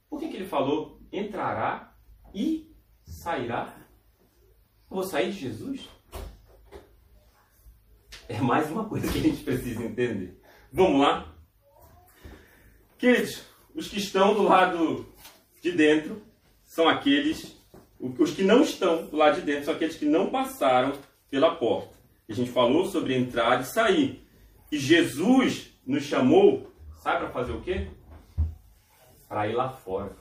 [0.09, 1.95] Por que, que ele falou entrará
[2.33, 2.71] e
[3.03, 3.75] sairá?
[4.89, 5.89] Eu vou sair de Jesus?
[8.29, 10.39] É mais uma coisa que a gente precisa entender.
[10.71, 11.33] Vamos lá?
[12.97, 15.11] Queridos, os que estão do lado
[15.61, 16.21] de dentro
[16.63, 17.56] são aqueles,
[17.99, 20.93] os que não estão lado de dentro, são aqueles que não passaram
[21.29, 21.95] pela porta.
[22.29, 24.27] A gente falou sobre entrar e sair.
[24.71, 27.87] E Jesus nos chamou, sabe para fazer o quê?
[29.27, 30.15] Para ir lá fora.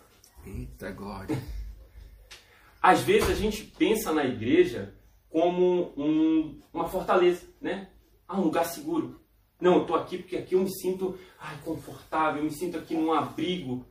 [0.47, 1.37] Eita glória.
[2.81, 4.95] Às vezes a gente pensa na igreja
[5.29, 7.89] como um, uma fortaleza, né?
[8.29, 9.21] Ah, um lugar seguro.
[9.61, 12.95] Não, eu estou aqui porque aqui eu me sinto ai, confortável, eu me sinto aqui
[12.95, 13.85] num abrigo.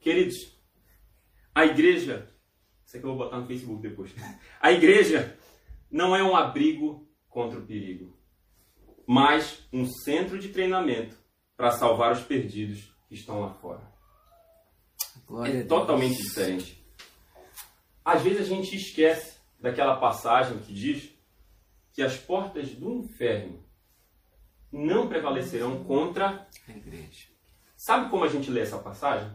[0.00, 0.56] Queridos,
[1.54, 2.28] a igreja,
[2.88, 4.14] isso aqui eu vou botar no Facebook depois.
[4.62, 5.38] A igreja
[5.90, 8.16] não é um abrigo contra o perigo,
[9.06, 11.14] mas um centro de treinamento
[11.54, 13.82] para salvar os perdidos que estão lá fora.
[15.26, 16.82] Glória é totalmente diferente.
[18.02, 21.10] Às vezes a gente esquece daquela passagem que diz
[21.92, 23.62] que as portas do inferno
[24.72, 27.28] não prevalecerão contra a igreja.
[27.76, 29.30] Sabe como a gente lê essa passagem?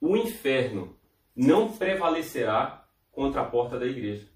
[0.00, 0.99] o inferno
[1.40, 4.28] não prevalecerá contra a porta da igreja.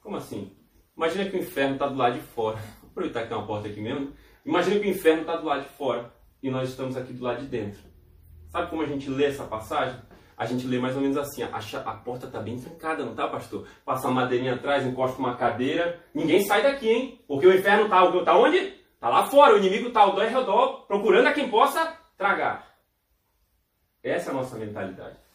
[0.00, 0.54] Como assim?
[0.94, 2.58] Imagina que o inferno está do lado de fora.
[2.82, 4.12] Vou aproveitar que tem uma porta aqui mesmo.
[4.44, 7.40] Imagina que o inferno está do lado de fora e nós estamos aqui do lado
[7.40, 7.80] de dentro.
[8.50, 9.98] Sabe como a gente lê essa passagem?
[10.36, 13.26] A gente lê mais ou menos assim: a, a porta está bem trancada, não tá,
[13.26, 13.66] pastor?
[13.84, 15.98] Passa uma madeirinha atrás, encosta uma cadeira.
[16.14, 17.24] Ninguém sai daqui, hein?
[17.26, 18.58] Porque o inferno está tá onde?
[18.58, 19.54] Está lá fora.
[19.54, 22.68] O inimigo está ao redor, procurando a quem possa tragar.
[24.02, 25.27] Essa é a nossa mentalidade.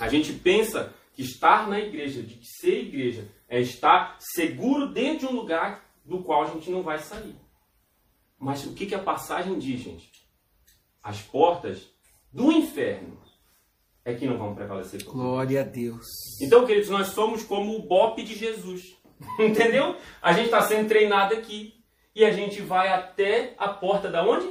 [0.00, 5.26] A gente pensa que estar na igreja, de que ser igreja, é estar seguro dentro
[5.26, 7.36] de um lugar do qual a gente não vai sair.
[8.38, 10.10] Mas o que, que a passagem diz, gente?
[11.02, 11.88] As portas
[12.32, 13.18] do inferno
[14.04, 15.02] é que não vão prevalecer.
[15.04, 16.06] Glória a Deus.
[16.40, 18.96] Então, queridos, nós somos como o bope de Jesus.
[19.40, 19.96] Entendeu?
[20.20, 21.74] A gente está sendo treinado aqui.
[22.14, 24.48] E a gente vai até a porta da onde?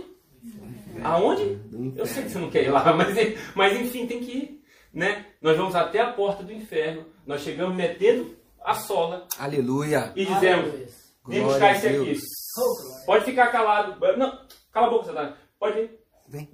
[1.04, 1.60] Aonde?
[1.96, 3.16] Eu sei que você não quer ir lá, mas,
[3.56, 4.65] mas enfim, tem que ir.
[4.96, 5.26] Né?
[5.42, 9.28] Nós vamos até a porta do inferno, nós chegamos metendo a sola.
[9.38, 10.14] Aleluia.
[10.16, 10.74] E dizemos:
[11.28, 12.18] vem buscar esse aqui.
[13.06, 14.00] Pode ficar calado.
[14.18, 14.40] Não,
[14.72, 15.36] cala a boca, Satanás.
[15.60, 16.00] Pode vir.
[16.30, 16.50] Vem.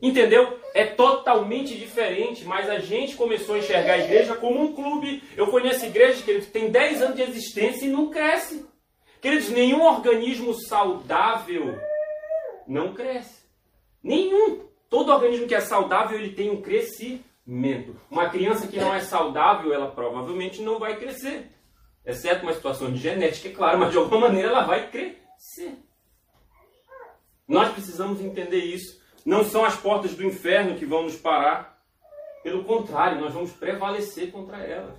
[0.00, 0.58] Entendeu?
[0.74, 5.22] É totalmente diferente, mas a gente começou a enxergar a igreja como um clube.
[5.36, 8.64] Eu conheço igrejas que tem 10 anos de existência e não cresce.
[9.20, 11.78] Queridos, nenhum organismo saudável
[12.66, 13.42] não cresce.
[14.02, 14.66] Nenhum.
[14.88, 17.27] Todo organismo que é saudável, ele tem um crescimento.
[18.10, 21.50] Uma criança que não é saudável, ela provavelmente não vai crescer.
[22.04, 25.78] Exceto uma situação de genética, é claro, mas de alguma maneira ela vai crescer.
[27.46, 29.00] Nós precisamos entender isso.
[29.24, 31.82] Não são as portas do inferno que vão nos parar.
[32.42, 34.98] Pelo contrário, nós vamos prevalecer contra elas.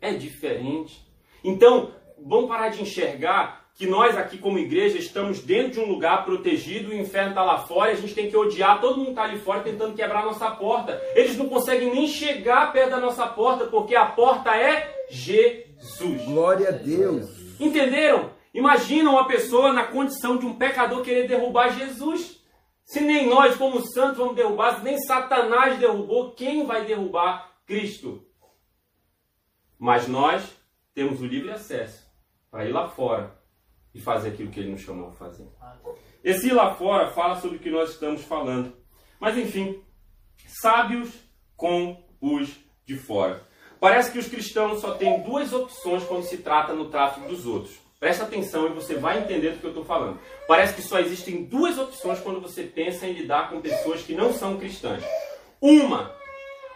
[0.00, 1.10] É diferente.
[1.42, 6.24] Então, vamos parar de enxergar que nós aqui como igreja estamos dentro de um lugar
[6.24, 9.22] protegido, o inferno está lá fora, e a gente tem que odiar, todo mundo está
[9.22, 11.00] ali fora tentando quebrar a nossa porta.
[11.14, 16.24] Eles não conseguem nem chegar perto da nossa porta, porque a porta é Jesus.
[16.24, 17.30] Glória a Deus.
[17.60, 18.32] Entenderam?
[18.52, 22.42] Imagina uma pessoa na condição de um pecador querer derrubar Jesus.
[22.84, 28.26] Se nem nós, como santos, vamos derrubar, se nem Satanás derrubou, quem vai derrubar Cristo?
[29.78, 30.42] Mas nós
[30.92, 32.04] temos o livre acesso
[32.50, 33.37] para ir lá fora
[33.94, 35.46] e fazer aquilo que ele nos chamou a fazer.
[36.22, 38.72] Esse ir lá fora fala sobre o que nós estamos falando.
[39.20, 39.82] Mas enfim,
[40.46, 41.10] sábios
[41.56, 42.50] com os
[42.86, 43.46] de fora.
[43.80, 47.78] Parece que os cristãos só têm duas opções quando se trata no tráfico dos outros.
[48.00, 50.20] Presta atenção e você vai entender do que eu estou falando.
[50.46, 54.32] Parece que só existem duas opções quando você pensa em lidar com pessoas que não
[54.32, 55.02] são cristãs.
[55.60, 56.14] Uma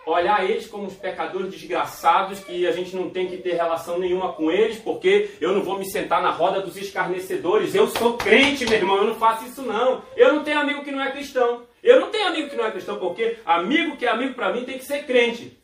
[0.06, 4.32] olhar eles como os pecadores desgraçados, que a gente não tem que ter relação nenhuma
[4.32, 7.74] com eles, porque eu não vou me sentar na roda dos escarnecedores.
[7.74, 10.02] Eu sou crente, meu irmão, eu não faço isso não.
[10.16, 11.64] Eu não tenho amigo que não é cristão.
[11.82, 14.64] Eu não tenho amigo que não é cristão, porque amigo que é amigo para mim
[14.64, 15.58] tem que ser crente.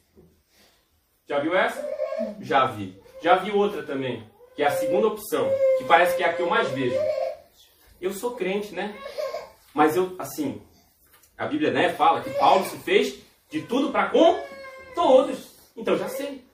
[1.28, 1.86] Já viu essa?
[2.40, 2.98] Já vi.
[3.20, 4.24] Já vi outra também,
[4.54, 5.48] que é a segunda opção,
[5.78, 6.96] que parece que é a que eu mais vejo.
[8.00, 8.94] Eu sou crente, né?
[9.74, 10.62] Mas eu, assim,
[11.36, 13.18] a Bíblia né, fala que Paulo se fez
[13.50, 14.40] de tudo para com
[14.94, 15.56] todos.
[15.76, 16.44] Então já sei.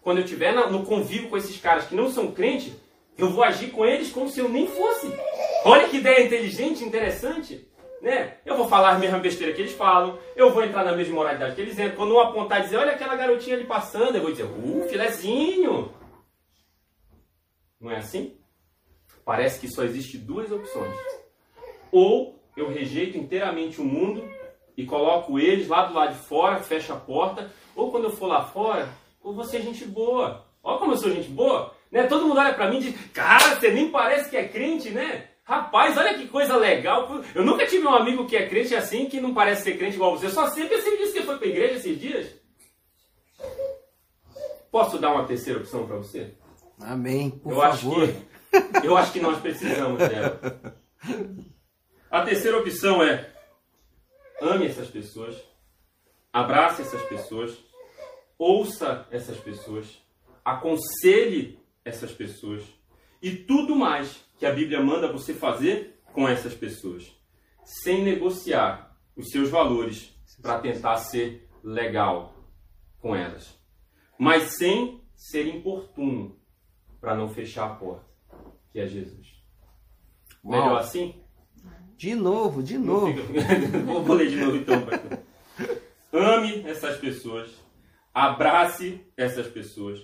[0.00, 2.72] Quando eu estiver no convívio com esses caras que não são crentes,
[3.18, 5.12] eu vou agir com eles como se eu nem fosse.
[5.64, 7.66] Olha que ideia inteligente, interessante.
[8.00, 8.36] Né?
[8.44, 11.54] Eu vou falar a mesma besteira que eles falam, eu vou entrar na mesma moralidade
[11.56, 11.96] que eles entram.
[11.96, 15.92] Quando um apontar e dizer, olha aquela garotinha ali passando, eu vou dizer, uh, filezinho.
[17.80, 18.36] Não é assim?
[19.24, 20.94] Parece que só existe duas opções.
[21.90, 24.22] Ou eu rejeito inteiramente o mundo
[24.76, 28.26] e coloco eles lá do lado de fora, fecho a porta, ou quando eu for
[28.26, 28.88] lá fora,
[29.22, 30.44] ou você é gente boa.
[30.62, 31.72] Olha como eu sou gente boa.
[31.90, 32.04] Né?
[32.04, 35.28] Todo mundo olha para mim e diz, cara, você nem parece que é crente, né?
[35.44, 37.22] Rapaz, olha que coisa legal.
[37.32, 40.18] Eu nunca tive um amigo que é crente assim, que não parece ser crente igual
[40.18, 40.28] você.
[40.28, 42.34] Só sempre você me disse que foi para igreja esses dias.
[44.70, 46.34] Posso dar uma terceira opção para você?
[46.80, 48.02] Amém, por eu favor.
[48.02, 50.40] Acho que, eu acho que nós precisamos dela.
[52.10, 53.30] A terceira opção é
[54.40, 55.36] ame essas pessoas,
[56.32, 57.56] abrace essas pessoas,
[58.38, 60.02] ouça essas pessoas,
[60.44, 62.62] aconselhe essas pessoas
[63.22, 67.14] e tudo mais que a Bíblia manda você fazer com essas pessoas,
[67.64, 72.34] sem negociar os seus valores para tentar ser legal
[73.00, 73.58] com elas,
[74.18, 76.38] mas sem ser importuno
[77.00, 78.06] para não fechar a porta,
[78.70, 79.42] que é Jesus.
[80.44, 80.60] Uau.
[80.60, 81.22] Melhor assim?
[81.96, 83.14] De novo, de novo.
[84.04, 85.18] Vou ler de novo então, pastor.
[86.12, 87.50] Ame essas pessoas,
[88.12, 90.00] abrace essas pessoas,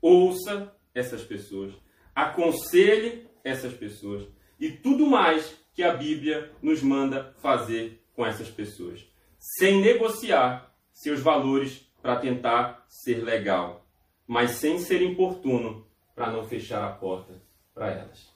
[0.00, 1.74] ouça essas pessoas,
[2.14, 4.26] aconselhe essas pessoas
[4.58, 9.04] e tudo mais que a Bíblia nos manda fazer com essas pessoas,
[9.38, 13.86] sem negociar seus valores para tentar ser legal,
[14.26, 17.42] mas sem ser importuno para não fechar a porta
[17.74, 18.32] para elas.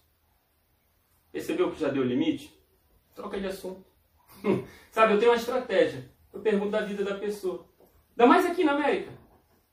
[1.31, 2.58] Percebeu que já deu limite?
[3.19, 3.85] Troca de assunto.
[4.93, 6.09] Sabe, eu tenho uma estratégia.
[6.33, 7.67] Eu pergunto da vida da pessoa.
[8.11, 9.11] Ainda mais aqui na América.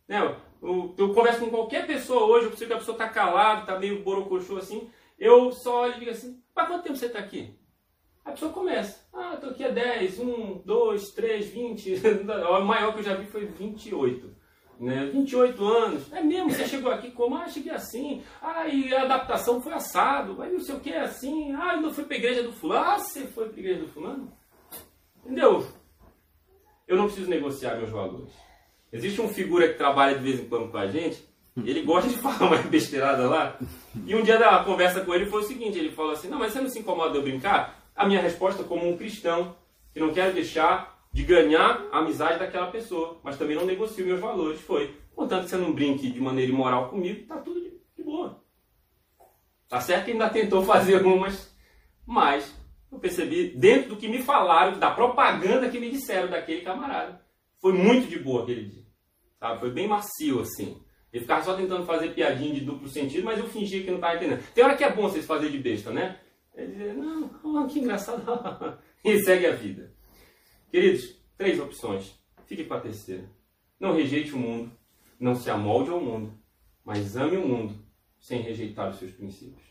[0.07, 0.19] Né?
[0.59, 3.77] Eu, eu converso com qualquer pessoa hoje, eu percebo que a pessoa está calada, está
[3.77, 4.89] meio borocochô assim.
[5.19, 7.55] Eu só olho e digo assim, há quanto tempo você está aqui?
[8.25, 9.07] A pessoa começa.
[9.13, 11.93] Ah, estou aqui há 10, 1, 2, 3, 20.
[12.49, 14.34] O maior que eu já vi foi 28.
[14.79, 15.05] Né?
[15.05, 16.11] 28 anos.
[16.11, 17.35] É mesmo, você chegou aqui como?
[17.35, 18.21] Ah, cheguei assim.
[18.41, 20.41] Ah, e a adaptação foi assado.
[20.41, 21.53] Aí não sei o que é assim.
[21.53, 22.85] Ah, eu não fui para a igreja do fulano.
[22.85, 24.31] Ah, você foi para a igreja do fulano?
[25.23, 25.65] Entendeu?
[26.87, 28.31] Eu não preciso negociar meus valores.
[28.91, 31.23] Existe um figura que trabalha de vez em quando com a gente.
[31.63, 33.57] Ele gosta de falar uma besteirada lá.
[34.05, 36.51] E um dia da conversa com ele foi o seguinte: ele falou assim, não, mas
[36.51, 37.79] você não se incomoda de eu brincar?
[37.95, 39.55] A minha resposta, como um cristão,
[39.93, 44.19] que não quero deixar de ganhar a amizade daquela pessoa, mas também não negocio meus
[44.19, 44.93] valores, foi.
[45.15, 48.43] Contanto que você não brinque de maneira imoral comigo, tá tudo de, boa.
[49.69, 51.55] Tá certo que ainda tentou fazer algumas,
[52.05, 52.53] mas
[52.91, 57.21] eu percebi, dentro do que me falaram, da propaganda que me disseram daquele camarada,
[57.61, 58.83] foi muito de boa aquele dia.
[59.39, 59.61] Sabe?
[59.61, 60.83] Foi bem macio assim.
[61.13, 64.17] Ele ficava só tentando fazer piadinha de duplo sentido, mas eu fingia que não estava
[64.17, 64.43] entendendo.
[64.53, 66.19] Tem hora que é bom vocês fazer de besta, né?
[66.53, 68.21] Ele dizia, não, que engraçado.
[69.01, 69.94] e segue a vida.
[70.75, 72.19] Queridos, três opções.
[72.47, 73.23] Fique com a terceira.
[73.79, 74.69] Não rejeite o mundo,
[75.17, 76.37] não se amolde ao mundo,
[76.83, 77.73] mas ame o mundo
[78.19, 79.63] sem rejeitar os seus princípios.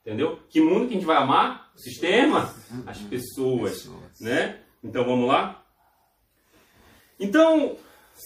[0.00, 0.40] Entendeu?
[0.48, 1.70] Que mundo que a gente vai amar?
[1.76, 2.52] O sistema?
[2.88, 3.88] As pessoas.
[4.20, 4.60] Né?
[4.82, 5.64] Então vamos lá?
[7.20, 7.76] Então,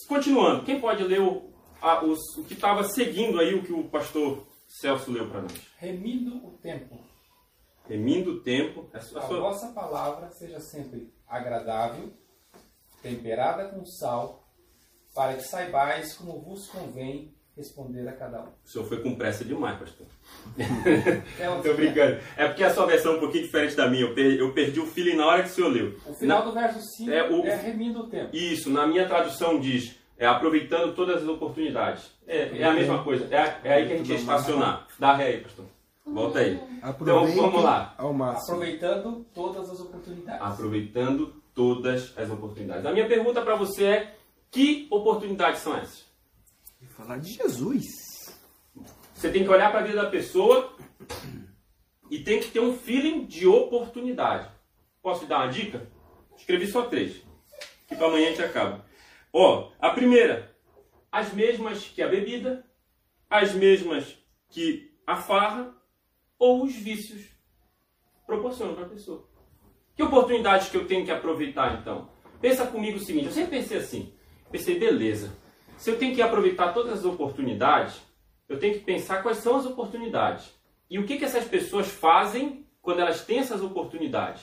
[0.09, 1.53] continuando, quem pode ler o,
[1.83, 5.69] a, os, o que estava seguindo aí o que o pastor Celso leu para nós?
[5.77, 6.99] Remindo o tempo.
[7.87, 8.89] Remindo o tempo.
[8.95, 9.21] A, a sua...
[9.21, 12.11] vossa palavra seja sempre agradável,
[13.03, 14.49] temperada com sal,
[15.15, 18.49] para que saibais como vos convém responder a cada um.
[18.65, 20.07] O senhor foi com pressa demais, pastor.
[20.57, 22.19] Estou brincando.
[22.37, 24.03] É porque a sua versão é um pouquinho diferente da minha.
[24.03, 25.99] Eu perdi, eu perdi o feeling na hora que o senhor leu.
[26.07, 26.45] O final na...
[26.47, 27.47] do verso 5 é, o...
[27.47, 28.35] é remindo o tempo.
[28.35, 32.11] Isso, na minha tradução diz é aproveitando todas as oportunidades.
[32.27, 33.27] É, é a mesma coisa.
[33.35, 34.87] É, é aí que a gente ia estacionar.
[34.99, 35.67] Dá ré aí, pastor.
[36.07, 36.61] Volta aí.
[37.01, 37.95] Então vamos lá.
[37.99, 40.43] Aproveitando todas as oportunidades.
[40.47, 42.87] Aproveitando todas as oportunidades.
[42.87, 44.17] A minha pergunta para você é:
[44.51, 46.11] que oportunidades são essas?
[46.91, 47.87] Falar de Jesus.
[49.15, 50.77] Você tem que olhar para a vida da pessoa
[52.11, 54.51] e tem que ter um feeling de oportunidade.
[55.01, 55.89] Posso te dar uma dica?
[56.37, 57.23] Escrevi só três.
[57.87, 58.85] Que para amanhã a gente acaba.
[59.33, 60.55] Ó, a primeira,
[61.11, 62.67] as mesmas que a bebida,
[63.31, 65.75] as mesmas que a farra
[66.39, 67.29] ou os vícios
[68.27, 69.29] proporcionam para a pessoa.
[69.95, 72.09] Que oportunidades que eu tenho que aproveitar então?
[72.41, 74.13] Pensa comigo o seguinte, eu sempre pensei assim,
[74.51, 75.37] pensei, beleza,
[75.77, 78.01] se eu tenho que aproveitar todas as oportunidades,
[78.49, 80.53] eu tenho que pensar quais são as oportunidades.
[80.91, 84.43] E o que, que essas pessoas fazem quando elas têm essas oportunidades.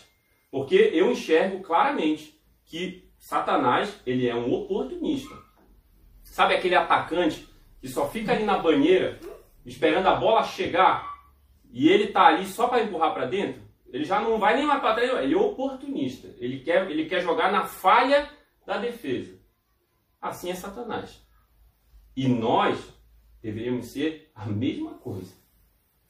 [0.50, 5.36] Porque eu enxergo claramente que Satanás, ele é um oportunista.
[6.24, 7.48] Sabe aquele atacante
[7.82, 9.20] que só fica ali na banheira
[9.66, 11.20] esperando a bola chegar
[11.72, 13.62] e ele tá ali só para empurrar para dentro?
[13.92, 16.28] Ele já não vai nem mais para trás, ele é oportunista.
[16.38, 18.30] Ele quer, ele quer jogar na falha
[18.66, 19.40] da defesa.
[20.22, 21.26] Assim é Satanás.
[22.16, 22.94] E nós
[23.42, 25.34] deveríamos ser a mesma coisa.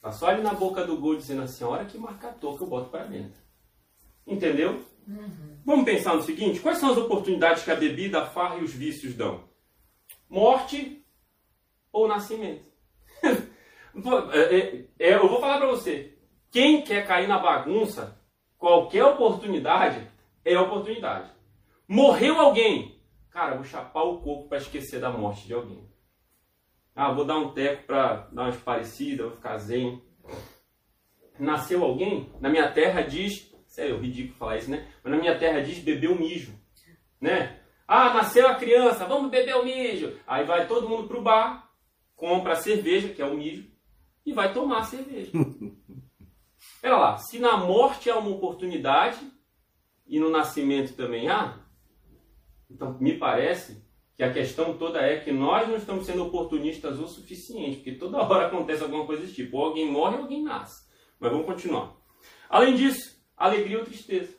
[0.01, 2.67] Tá só ali na boca do gol dizendo assim, a hora que marcar toca eu
[2.67, 3.38] boto para dentro.
[4.25, 4.82] Entendeu?
[5.07, 5.57] Uhum.
[5.65, 8.73] Vamos pensar no seguinte: quais são as oportunidades que a bebida, a farra e os
[8.73, 9.43] vícios dão?
[10.30, 11.05] Morte
[11.91, 12.67] ou nascimento?
[14.32, 16.17] É, é, é, eu vou falar para você:
[16.52, 18.20] quem quer cair na bagunça,
[18.58, 20.08] qualquer oportunidade
[20.43, 21.30] é oportunidade.
[21.88, 25.88] Morreu alguém, cara, vou chapar o corpo para esquecer da morte de alguém.
[26.95, 30.04] Ah, vou dar um teco para dar umas parecidas, vou ficar zen.
[31.39, 32.30] Nasceu alguém?
[32.41, 34.88] Na minha terra diz Sério, é ridículo falar isso, né?
[35.04, 36.54] Mas na minha terra diz beber o mijo,
[37.22, 37.60] né?
[37.88, 40.18] Ah, nasceu a criança, vamos beber o mijo.
[40.26, 41.70] Aí vai todo mundo pro bar,
[42.16, 43.70] compra a cerveja, que é o mijo,
[44.26, 45.32] e vai tomar a cerveja.
[46.82, 49.19] Pera lá, se na morte há uma oportunidade
[50.07, 51.57] e no nascimento também há,
[52.69, 53.84] então me parece
[54.15, 58.17] que a questão toda é que nós não estamos sendo oportunistas o suficiente, porque toda
[58.23, 60.88] hora acontece alguma coisa desse tipo, ou alguém morre ou alguém nasce.
[61.19, 61.95] Mas vamos continuar.
[62.49, 64.38] Além disso, alegria ou tristeza.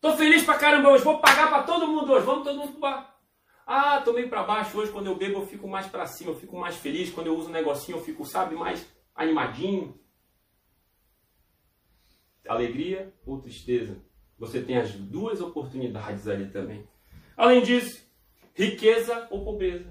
[0.00, 2.80] Tô feliz pra caramba hoje, vou pagar para todo mundo hoje, vamos todo mundo pro
[2.80, 3.16] bar.
[3.66, 6.58] Ah, meio para baixo hoje, quando eu bebo eu fico mais para cima, eu fico
[6.58, 10.01] mais feliz, quando eu uso um negocinho eu fico, sabe, mais animadinho.
[12.52, 13.96] Alegria ou tristeza?
[14.38, 16.86] Você tem as duas oportunidades ali também.
[17.36, 18.04] Além disso,
[18.54, 19.86] riqueza ou pobreza?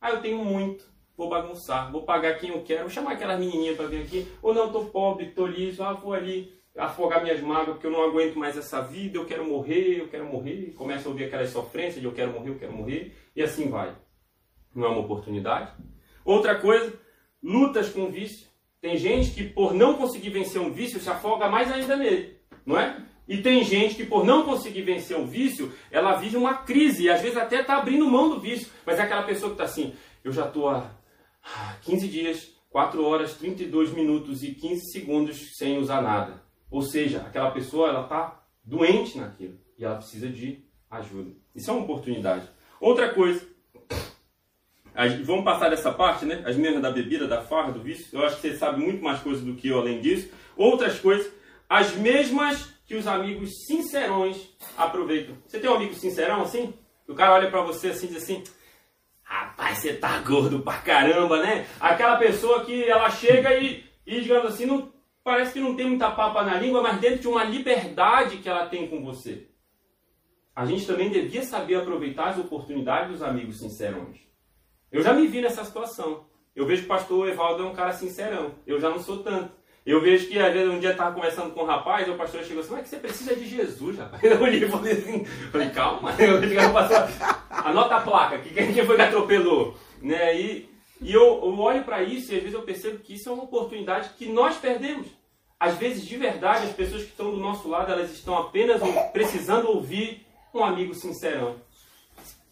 [0.00, 0.84] Ah, eu tenho muito,
[1.16, 4.52] vou bagunçar, vou pagar quem eu quero, vou chamar aquela menininha para vir aqui, ou
[4.52, 8.36] não, tô pobre, tô liso, ah, vou ali afogar minhas mágoas porque eu não aguento
[8.36, 10.72] mais essa vida, eu quero morrer, eu quero morrer.
[10.76, 13.16] Começa a ouvir aquela sofrência de eu quero morrer, eu quero morrer.
[13.34, 13.96] E assim vai.
[14.74, 15.72] Não é uma oportunidade.
[16.24, 16.92] Outra coisa,
[17.42, 18.48] lutas com vício.
[18.84, 22.78] Tem gente que por não conseguir vencer um vício se afoga mais ainda nele, não
[22.78, 23.02] é?
[23.26, 27.08] E tem gente que por não conseguir vencer o vício, ela vive uma crise e
[27.08, 28.70] às vezes até está abrindo mão do vício.
[28.84, 30.90] Mas é aquela pessoa que está assim, eu já estou há
[31.80, 36.42] 15 dias, 4 horas, 32 minutos e 15 segundos sem usar nada.
[36.70, 41.30] Ou seja, aquela pessoa ela está doente naquilo e ela precisa de ajuda.
[41.54, 42.46] Isso é uma oportunidade.
[42.78, 43.48] Outra coisa,
[45.24, 46.42] vamos passar dessa parte, né?
[46.46, 48.06] As mesmas da bebida, da farra, do vício.
[48.12, 50.30] Eu acho que você sabe muito mais coisas do que eu além disso.
[50.56, 51.32] Outras coisas,
[51.68, 55.36] as mesmas que os amigos sincerões aproveitam.
[55.46, 56.72] Você tem um amigo sincerão assim?
[57.08, 58.44] O cara olha para você assim e diz assim:
[59.22, 61.66] Rapaz, você tá gordo pra caramba, né?
[61.80, 64.92] Aquela pessoa que ela chega e, e digamos assim, não
[65.24, 68.66] parece que não tem muita papa na língua, mas dentro de uma liberdade que ela
[68.66, 69.48] tem com você.
[70.54, 74.20] A gente também devia saber aproveitar as oportunidades dos amigos sincerões.
[74.94, 76.24] Eu já me vi nessa situação.
[76.54, 78.52] Eu vejo que o pastor Evaldo é um cara sincerão.
[78.64, 79.50] Eu já não sou tanto.
[79.84, 82.16] Eu vejo que, às vezes, um dia eu estava conversando com um rapaz, e o
[82.16, 84.22] pastor chegou assim, mas que você precisa de Jesus, rapaz.
[84.22, 87.08] Eu olhei e falei assim, falei, calma, eu digo, pastor,
[87.50, 89.76] anota a placa, que quem foi que atropelou?
[90.00, 90.40] Né?
[90.40, 90.70] E,
[91.02, 93.44] e eu, eu olho para isso e às vezes eu percebo que isso é uma
[93.44, 95.08] oportunidade que nós perdemos.
[95.58, 98.80] Às vezes, de verdade, as pessoas que estão do nosso lado, elas estão apenas
[99.12, 100.24] precisando ouvir
[100.54, 101.56] um amigo sincerão.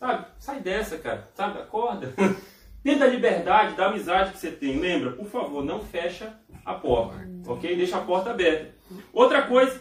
[0.02, 0.26] Sabe?
[0.36, 1.30] Sai dessa, cara.
[1.32, 1.60] Sabe?
[1.60, 2.12] Acorda.
[2.82, 5.12] Dentro da liberdade, da amizade que você tem, lembra?
[5.12, 7.76] Por favor, não fecha a porta, ok?
[7.76, 8.74] Deixa a porta aberta.
[9.12, 9.80] Outra coisa,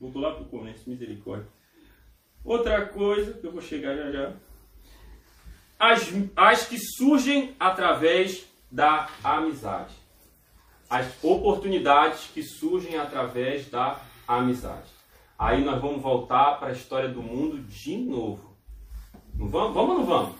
[0.00, 1.48] voltou lá para o começo, misericórdia.
[2.44, 4.32] Outra coisa que eu vou chegar já já.
[5.76, 9.92] As, as que surgem através da amizade.
[10.88, 14.88] As oportunidades que surgem através da amizade.
[15.36, 18.45] Aí nós vamos voltar para a história do mundo de novo.
[19.38, 19.74] Não vamos?
[19.74, 20.36] Vamos ou não vamos?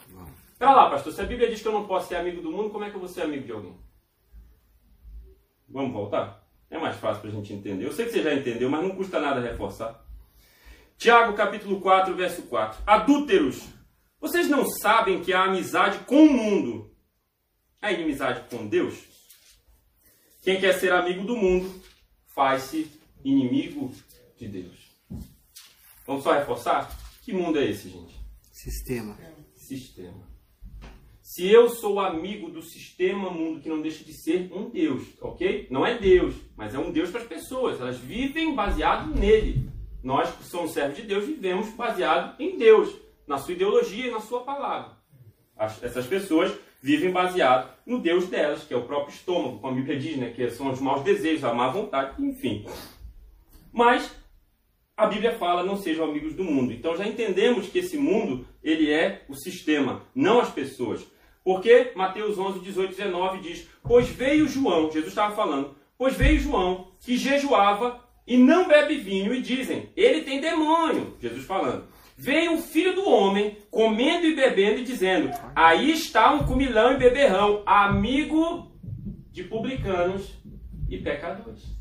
[0.59, 2.71] Pera lá, pastor, se a Bíblia diz que eu não posso ser amigo do mundo,
[2.71, 3.77] como é que eu vou ser amigo de alguém?
[5.69, 6.47] Vamos voltar?
[6.71, 7.85] É mais fácil para a gente entender.
[7.85, 10.05] Eu sei que você já entendeu, mas não custa nada reforçar.
[10.97, 12.83] Tiago capítulo 4, verso 4.
[12.87, 13.69] Adúlteros,
[14.19, 16.91] vocês não sabem que a amizade com o mundo
[17.83, 18.99] é inimizade com Deus?
[20.43, 21.83] Quem quer ser amigo do mundo
[22.29, 22.91] faz-se
[23.25, 23.93] inimigo
[24.39, 24.91] de Deus.
[26.07, 26.89] Vamos só reforçar?
[27.23, 28.16] Que mundo é esse, gente?
[28.57, 29.19] Sistema.
[29.55, 30.27] Sistema.
[31.21, 35.67] Se eu sou amigo do sistema mundo que não deixa de ser um Deus, ok?
[35.71, 37.79] Não é Deus, mas é um Deus para as pessoas.
[37.79, 39.69] Elas vivem baseado nele.
[40.03, 42.97] Nós que somos servos de Deus vivemos baseado em Deus,
[43.27, 44.97] na sua ideologia e na sua palavra.
[45.55, 46.51] As, essas pessoas
[46.81, 50.31] vivem baseado no Deus delas, que é o próprio estômago, como a Bíblia diz, né?
[50.31, 52.65] Que são os maus desejos, a má vontade, enfim.
[53.71, 54.11] Mas
[54.97, 56.73] a Bíblia fala não sejam amigos do mundo.
[56.73, 61.07] Então já entendemos que esse mundo ele é o sistema, não as pessoas.
[61.45, 66.89] Porque Mateus 11, 18, 19 diz: Pois veio João, Jesus estava falando, pois veio João,
[67.01, 71.15] que jejuava e não bebe vinho, e dizem: Ele tem demônio.
[71.21, 71.85] Jesus falando.
[72.17, 76.99] Veio o filho do homem, comendo e bebendo, e dizendo: Aí está um comilão e
[76.99, 78.73] beberrão, amigo
[79.31, 80.33] de publicanos
[80.89, 81.76] e pecadores.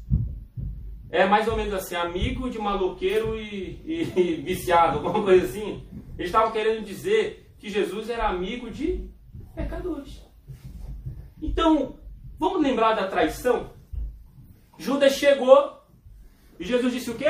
[1.09, 5.87] É mais ou menos assim, amigo de maloqueiro e, e, e viciado, alguma coisa assim.
[6.17, 9.09] Eles estavam querendo dizer que Jesus era amigo de
[9.55, 10.21] pecadores.
[11.41, 11.99] Então,
[12.39, 13.73] vamos lembrar da traição?
[14.77, 15.81] Judas chegou
[16.59, 17.29] e Jesus disse o quê?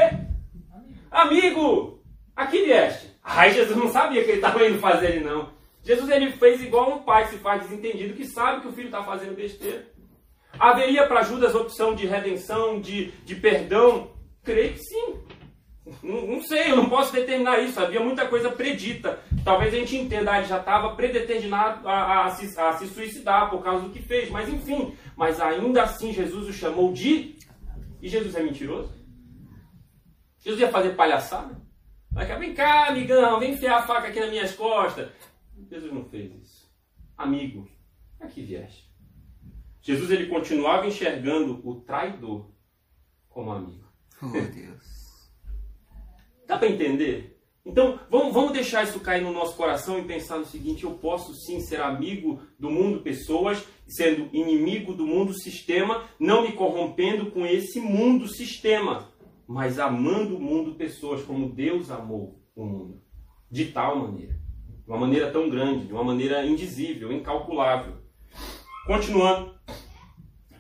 [1.10, 2.04] Amigo,
[2.36, 3.16] aqui vieste.
[3.24, 5.54] Ai, Jesus não sabia que ele estava indo fazer ele não.
[5.82, 9.04] Jesus ele fez igual um pai se faz desentendido que sabe que o filho está
[9.04, 9.88] fazendo besteira.
[10.60, 14.12] Haveria para Judas opção de redenção, de, de perdão?
[14.44, 15.20] Creio que sim.
[16.02, 17.80] Não, não, sei, eu não posso determinar isso.
[17.80, 19.20] Havia muita coisa predita.
[19.44, 22.88] Talvez a gente entenda, ah, ele já estava predeterminado a, a, a, se, a, se,
[22.88, 24.30] suicidar por causa do que fez.
[24.30, 27.36] Mas enfim, mas ainda assim Jesus o chamou de.
[28.02, 28.94] E Jesus é mentiroso?
[30.40, 31.60] Jesus ia fazer palhaçada?
[32.12, 35.10] Vai cá, vem cá, amigão, vem enfiar a faca aqui nas minhas costas.
[35.70, 36.72] Jesus não fez isso.
[37.18, 37.70] Amigo,
[38.20, 38.85] aqui vieste.
[39.86, 42.50] Jesus ele continuava enxergando o traidor
[43.30, 43.86] como amigo.
[44.20, 45.30] Oh, Deus.
[46.48, 47.40] Dá para entender?
[47.64, 51.36] Então, vamos, vamos deixar isso cair no nosso coração e pensar no seguinte: eu posso
[51.36, 57.46] sim ser amigo do mundo, pessoas, sendo inimigo do mundo, sistema, não me corrompendo com
[57.46, 59.12] esse mundo, sistema,
[59.48, 63.04] mas amando o mundo, pessoas, como Deus amou o mundo.
[63.52, 64.34] De tal maneira.
[64.84, 67.98] De uma maneira tão grande, de uma maneira indizível, incalculável.
[68.88, 69.55] Continuando.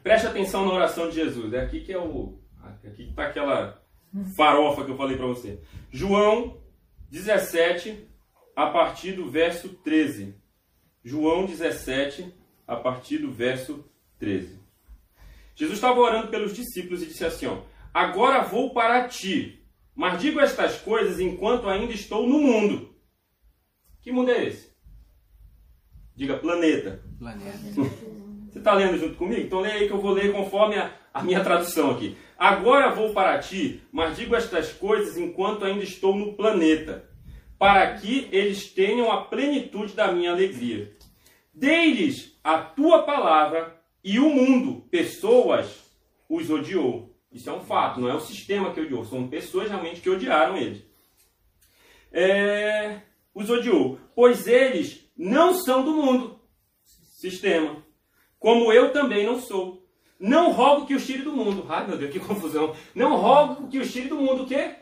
[0.06, 1.52] Preste atenção na oração de Jesus.
[1.52, 2.38] É aqui que é o.
[2.84, 3.84] Aqui está aquela
[4.38, 5.60] farofa que eu falei para você.
[5.90, 6.62] João
[7.10, 8.08] 17,
[8.56, 10.36] a partir do verso 13.
[11.04, 12.32] João 17,
[12.68, 13.84] a partir do verso
[14.20, 14.60] 13.
[15.56, 20.40] Jesus estava orando pelos discípulos e disse assim: ó, Agora vou para ti, mas digo
[20.40, 22.96] estas coisas enquanto ainda estou no mundo.
[24.04, 24.72] Que mundo é esse?
[26.16, 27.04] Diga planeta.
[27.18, 27.58] Planeta.
[28.56, 29.42] Você está lendo junto comigo?
[29.42, 32.16] Então leia aí que eu vou ler conforme a, a minha tradução aqui.
[32.40, 37.04] Agora vou para ti, mas digo estas coisas enquanto ainda estou no planeta,
[37.60, 40.96] para que eles tenham a plenitude da minha alegria.
[41.54, 45.84] Dei-lhes a tua palavra e o mundo, pessoas,
[46.30, 47.14] os odiou.
[47.30, 50.56] Isso é um fato, não é o sistema que odiou, são pessoas realmente que odiaram
[50.56, 50.82] eles.
[52.10, 53.02] É,
[53.34, 56.40] os odiou, pois eles não são do mundo,
[56.86, 57.84] sistema,
[58.46, 59.84] como eu também não sou.
[60.20, 61.66] Não rogo que os tire do mundo.
[61.68, 62.76] Ai, meu Deus, que confusão.
[62.94, 64.76] Não rogo que os tire do mundo o quê?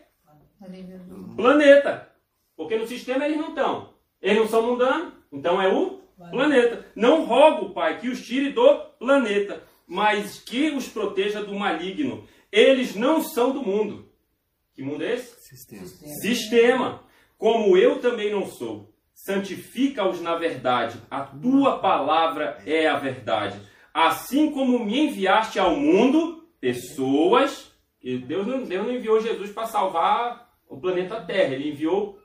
[1.38, 2.10] Planeta.
[2.58, 3.94] Porque no sistema eles não estão.
[4.22, 6.86] Eles não são mundanos, então é o planeta.
[6.94, 12.28] Não rogo, Pai, que os tire do planeta, mas que os proteja do maligno.
[12.52, 14.12] Eles não são do mundo.
[14.76, 15.40] Que mundo é esse?
[15.40, 15.86] Sistema.
[16.22, 17.04] Sistema.
[17.38, 18.93] Como eu também não sou.
[19.24, 21.00] Santifica-os na verdade.
[21.10, 23.58] A tua palavra é a verdade.
[23.94, 27.74] Assim como me enviaste ao mundo, pessoas.
[28.28, 31.54] Deus não, Deus não enviou Jesus para salvar o planeta Terra.
[31.54, 32.20] Ele enviou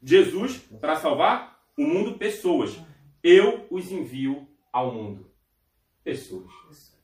[0.00, 2.78] Jesus para salvar o mundo, pessoas.
[3.20, 5.28] Eu os envio ao mundo.
[6.04, 6.96] Pessoas.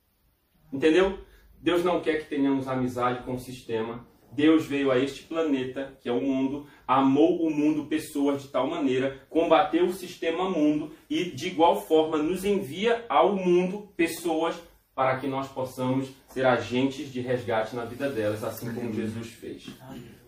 [0.72, 1.18] Entendeu?
[1.61, 4.07] Deus não quer que tenhamos amizade com o sistema.
[4.33, 8.66] Deus veio a este planeta, que é o mundo, amou o mundo, pessoas de tal
[8.66, 14.57] maneira, combateu o sistema mundo e, de igual forma, nos envia ao mundo pessoas
[14.95, 19.68] para que nós possamos ser agentes de resgate na vida delas, assim como Jesus fez.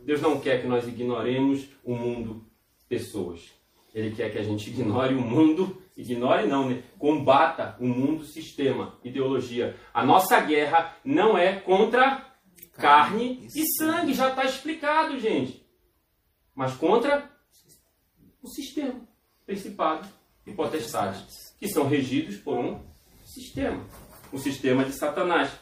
[0.04, 2.44] Deus não quer que nós ignoremos o mundo,
[2.88, 3.52] pessoas.
[3.94, 6.82] Ele quer que a gente ignore o mundo, ignore não, né?
[6.98, 9.76] Combata o mundo, sistema, ideologia.
[9.92, 12.31] A nossa guerra não é contra
[12.82, 15.64] carne e sangue, já está explicado, gente.
[16.52, 17.30] Mas contra
[18.42, 19.00] o sistema,
[19.46, 20.08] principado
[20.44, 22.80] e potestades, que são regidos por um
[23.24, 23.86] sistema,
[24.32, 25.52] o sistema de Satanás.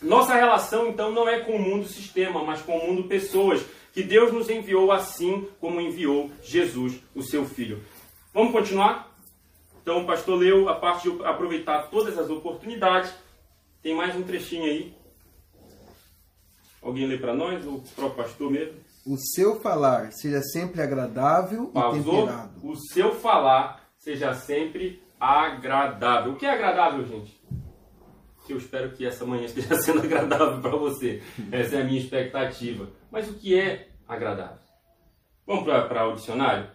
[0.00, 4.02] Nossa relação, então, não é com o mundo sistema, mas com o mundo pessoas, que
[4.02, 7.84] Deus nos enviou assim como enviou Jesus, o seu Filho.
[8.32, 9.14] Vamos continuar?
[9.82, 13.14] Então, o pastor leu a parte de aproveitar todas as oportunidades.
[13.82, 15.03] Tem mais um trechinho aí.
[16.84, 17.66] Alguém lê para nós?
[17.66, 18.78] O próprio pastor mesmo?
[19.06, 22.26] O seu falar seja sempre agradável e Pausou.
[22.26, 22.60] temperado.
[22.62, 26.32] O seu falar seja sempre agradável.
[26.32, 27.42] O que é agradável, gente?
[28.46, 31.22] Que eu espero que essa manhã esteja sendo agradável para você.
[31.50, 32.90] Essa é a minha expectativa.
[33.10, 34.58] Mas o que é agradável?
[35.46, 36.68] Vamos para o dicionário?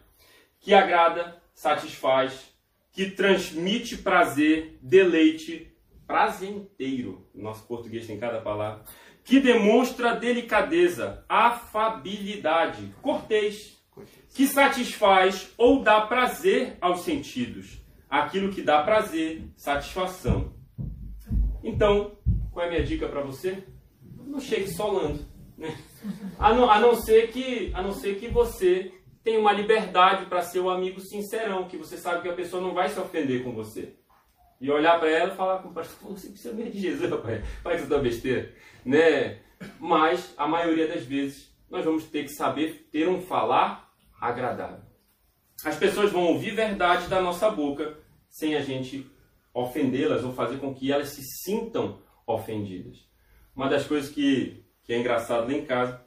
[0.60, 2.52] Que agrada, satisfaz,
[2.92, 5.72] que transmite prazer, deleite,
[6.08, 7.28] prazenteiro.
[7.36, 8.84] Nosso português tem cada palavra.
[9.30, 13.80] Que demonstra delicadeza, afabilidade, cortês,
[14.34, 17.80] que satisfaz ou dá prazer aos sentidos.
[18.10, 20.52] Aquilo que dá prazer, satisfação.
[21.64, 22.18] Então,
[22.52, 23.64] qual é a minha dica para você?
[24.26, 25.24] Não chegue solando.
[25.56, 25.78] Né?
[26.40, 28.92] A, não, a, não ser que, a não ser que você
[29.24, 32.74] tenha uma liberdade para ser o amigo sincerão, que você sabe que a pessoa não
[32.74, 33.94] vai se ofender com você.
[34.60, 37.44] E olhar para ela e falar com o pastor, você precisa mesmo de Jesus, rapaz.
[37.64, 38.54] Faz essa besteira.
[38.86, 39.40] Né?
[39.80, 44.82] Mas, a maioria das vezes, nós vamos ter que saber ter um falar agradável.
[45.64, 47.98] As pessoas vão ouvir verdade da nossa boca
[48.30, 49.10] sem a gente
[49.54, 53.08] ofendê-las ou fazer com que elas se sintam ofendidas.
[53.56, 56.02] Uma das coisas que, que é engraçado lá em casa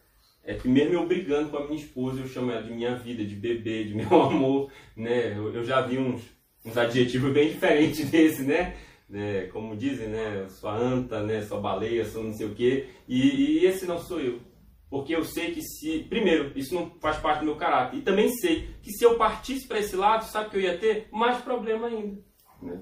[0.45, 3.25] é que mesmo eu brigando com a minha esposa, eu chamo ela de minha vida,
[3.25, 5.37] de bebê, de meu amor, né?
[5.37, 6.23] Eu, eu já vi uns,
[6.65, 8.77] uns adjetivos bem diferentes desse, né?
[9.09, 9.47] né?
[9.53, 10.47] Como dizem, né?
[10.49, 11.43] Sua anta, né?
[11.43, 12.87] Sua baleia, sua não sei o quê.
[13.07, 14.41] E, e esse não sou eu.
[14.89, 16.01] Porque eu sei que se...
[16.09, 17.99] Primeiro, isso não faz parte do meu caráter.
[17.99, 21.09] E também sei que se eu partisse para esse lado, sabe que eu ia ter?
[21.11, 22.23] Mais problema ainda.
[22.61, 22.81] Né?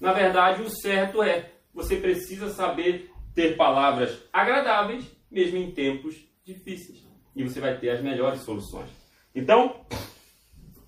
[0.00, 7.06] Na verdade, o certo é, você precisa saber ter palavras agradáveis, mesmo em tempos difíceis.
[7.34, 8.90] E você vai ter as melhores soluções.
[9.34, 9.84] Então,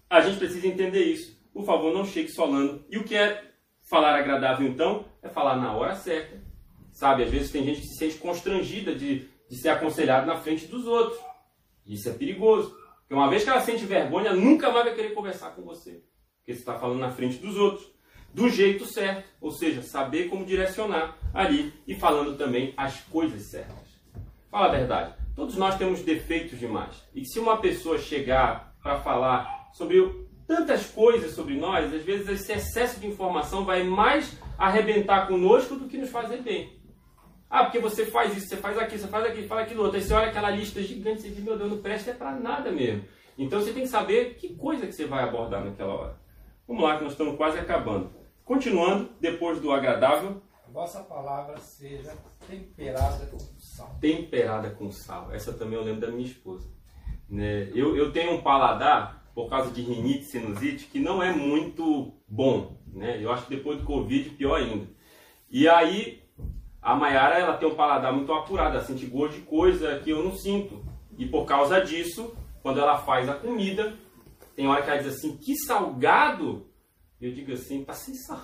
[0.09, 1.40] a gente precisa entender isso.
[1.61, 2.85] Por favor, não chegue solando.
[2.89, 3.53] E o que é
[3.89, 5.05] falar agradável, então?
[5.23, 6.41] É falar na hora certa.
[6.91, 10.67] Sabe, às vezes tem gente que se sente constrangida de, de ser aconselhado na frente
[10.67, 11.21] dos outros.
[11.87, 12.71] Isso é perigoso.
[13.01, 16.03] Porque uma vez que ela sente vergonha, nunca mais vai querer conversar com você.
[16.39, 17.91] Porque você está falando na frente dos outros
[18.33, 24.01] do jeito certo, ou seja, saber como direcionar ali e falando também as coisas certas.
[24.51, 27.03] Fala a verdade, todos nós temos defeitos demais.
[27.15, 32.51] E se uma pessoa chegar para falar sobre tantas coisas sobre nós, às vezes esse
[32.51, 36.77] excesso de informação vai mais arrebentar conosco do que nos fazer bem.
[37.49, 39.97] Ah, porque você faz isso, você faz aquilo, você faz aquilo, faz aquilo outro.
[39.97, 42.73] Aí você olha aquela lista gigante e diz, meu Deus, não presta é para nada
[42.73, 43.05] mesmo.
[43.39, 46.21] Então você tem que saber que coisa que você vai abordar naquela hora.
[46.67, 48.11] Vamos lá, que nós estamos quase acabando.
[48.45, 50.43] Continuando, depois do agradável.
[50.69, 52.13] A vossa palavra seja
[52.49, 53.97] temperada com sal.
[54.01, 55.33] Temperada com sal.
[55.33, 56.69] Essa também eu lembro da minha esposa.
[57.29, 57.71] Né?
[57.73, 62.77] Eu, eu tenho um paladar, por causa de rinite, sinusite, que não é muito bom.
[62.93, 63.23] Né?
[63.23, 64.87] Eu acho que depois do Covid, pior ainda.
[65.51, 66.23] E aí,
[66.81, 70.23] a Mayara ela tem um paladar muito apurado, ela sente gosto de coisa que eu
[70.23, 70.85] não sinto.
[71.19, 73.95] E por causa disso, quando ela faz a comida,
[74.57, 76.71] tem hora que ela diz assim, que salgado!
[77.21, 78.41] eu digo assim, tá sem sal.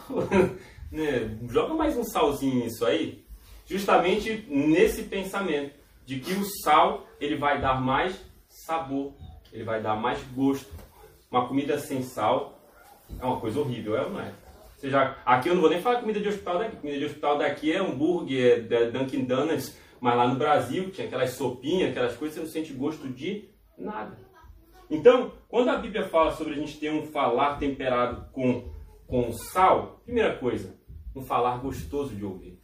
[0.93, 1.39] né?
[1.49, 3.25] Joga mais um salzinho nisso aí.
[3.65, 5.75] Justamente nesse pensamento
[6.05, 9.15] de que o sal ele vai dar mais sabor,
[9.53, 10.71] ele vai dar mais gosto.
[11.31, 12.61] Uma comida sem sal
[13.21, 14.27] É uma coisa horrível, é ou não é?
[14.29, 16.77] Ou seja, aqui eu não vou nem falar comida de hospital daqui.
[16.77, 21.31] Comida de hospital daqui é hambúrguer, é Dunkin' Donuts, mas lá no Brasil tinha aquelas
[21.31, 23.49] sopinhas, aquelas coisas, você não sente gosto de
[23.79, 24.19] nada.
[24.91, 28.71] Então, quando a Bíblia fala sobre a gente ter um falar temperado com,
[29.07, 30.79] com sal, primeira coisa,
[31.15, 32.61] um falar gostoso de ouvir.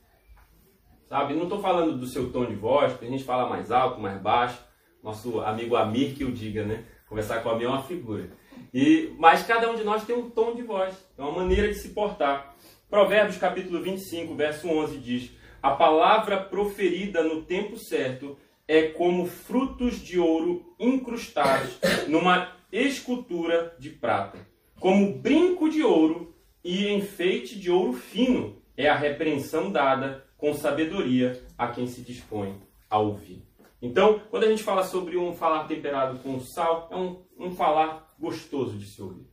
[1.09, 1.35] Sabe?
[1.35, 4.21] Não estou falando do seu tom de voz, porque a gente fala mais alto, mais
[4.21, 4.63] baixo.
[5.03, 6.85] Nosso amigo Amir que o diga, né?
[7.09, 8.31] Conversar com a Amir é uma figura.
[8.73, 11.75] E, mas cada um de nós tem um tom de voz, é uma maneira de
[11.75, 12.55] se portar.
[12.89, 15.31] Provérbios capítulo 25, verso 11 diz:
[15.63, 23.91] A palavra proferida no tempo certo é como frutos de ouro incrustados numa escultura de
[23.91, 24.39] prata.
[24.81, 31.41] Como brinco de ouro e enfeite de ouro fino é a repreensão dada com sabedoria
[31.59, 32.55] a quem se dispõe
[32.89, 33.43] a ouvir.
[33.81, 38.12] Então, quando a gente fala sobre um falar temperado com sal, é um, um falar
[38.23, 39.27] gostoso de se ouvir.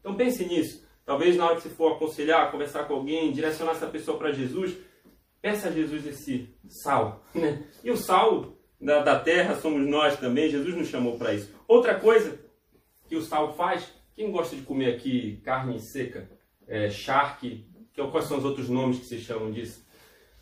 [0.00, 0.82] Então pense nisso.
[1.04, 4.74] Talvez na hora que você for aconselhar, conversar com alguém, direcionar essa pessoa para Jesus,
[5.42, 7.22] peça a Jesus esse sal.
[7.34, 7.62] Né?
[7.84, 11.54] E o sal da, da terra somos nós também, Jesus nos chamou para isso.
[11.68, 12.38] Outra coisa
[13.06, 16.30] que o sal faz, quem gosta de comer aqui carne seca,
[16.66, 19.84] é, charque, que, quais são os outros nomes que se chamam disso?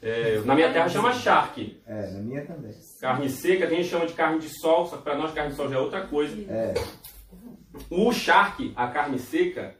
[0.00, 1.80] É, na minha terra chama charque.
[1.86, 2.72] É, na minha também.
[3.00, 5.56] Carne seca, a gente chama de carne de sol, só que para nós carne de
[5.56, 6.36] sol já é outra coisa.
[6.50, 6.74] É.
[7.90, 9.76] O charque, a carne seca,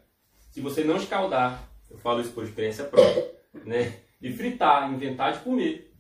[0.51, 3.25] se você não escaldar, eu falo isso por experiência própria,
[3.65, 4.01] né?
[4.21, 5.93] E fritar, inventar de comer.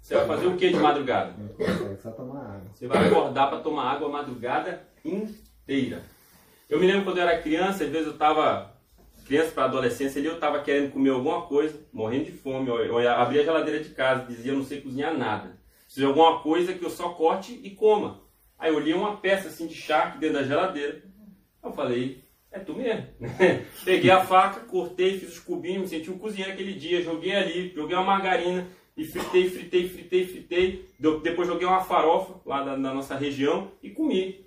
[0.00, 1.34] Você vai fazer o que de madrugada?
[2.00, 2.70] Só tomar água.
[2.72, 6.02] Você vai acordar para tomar água a madrugada inteira.
[6.70, 8.72] Eu me lembro quando eu era criança, às vezes eu estava
[9.26, 12.68] criança para adolescência ali, eu estava querendo comer alguma coisa, morrendo de fome.
[12.68, 15.58] Eu, eu abria a geladeira de casa, dizia eu não sei cozinhar nada.
[15.84, 18.20] Preciso de alguma coisa que eu só corte e coma.
[18.58, 21.02] Aí eu olhei uma peça assim de charque dentro da geladeira.
[21.66, 23.06] Eu falei, é tu mesmo.
[23.84, 27.72] Peguei a faca, cortei, fiz os cubinhos, me senti um cozinheiro aquele dia, joguei ali,
[27.74, 30.88] joguei uma margarina e fritei, fritei, fritei, fritei.
[31.22, 34.46] Depois joguei uma farofa lá da, na nossa região e comi.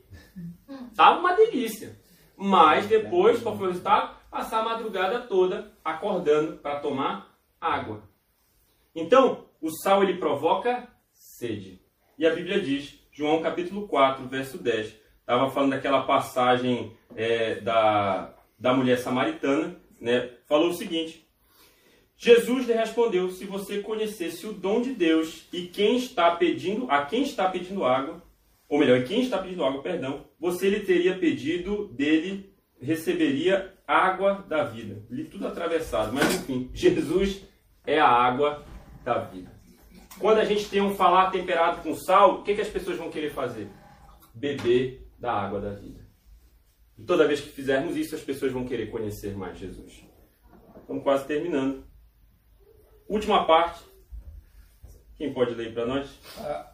[0.96, 2.00] Tava uma delícia.
[2.38, 4.18] Mas depois, qual foi o resultado?
[4.32, 8.04] Passar a madrugada toda acordando para tomar água.
[8.96, 11.82] Então, o sal ele provoca sede.
[12.18, 14.96] E a Bíblia diz, João capítulo 4, verso 10,
[15.30, 20.28] estava falando daquela passagem é, da, da mulher samaritana, né?
[20.48, 21.24] falou o seguinte:
[22.18, 27.06] Jesus lhe respondeu: Se você conhecesse o dom de Deus e quem está pedindo, a
[27.06, 28.24] quem está pedindo água,
[28.68, 32.52] ou melhor, quem está pedindo água, perdão, você lhe teria pedido dele,
[32.82, 35.06] receberia água da vida.
[35.12, 37.44] Li tudo atravessado, mas enfim, Jesus
[37.86, 38.66] é a água
[39.04, 39.52] da vida.
[40.18, 43.12] Quando a gente tem um falar temperado com sal, o que, que as pessoas vão
[43.12, 43.70] querer fazer?
[44.34, 46.08] Beber da água da vida.
[46.98, 50.04] E toda vez que fizermos isso, as pessoas vão querer conhecer mais Jesus.
[50.82, 51.84] Estamos quase terminando.
[53.08, 53.84] Última parte.
[55.16, 56.10] Quem pode ler para nós?
[56.38, 56.74] Ah,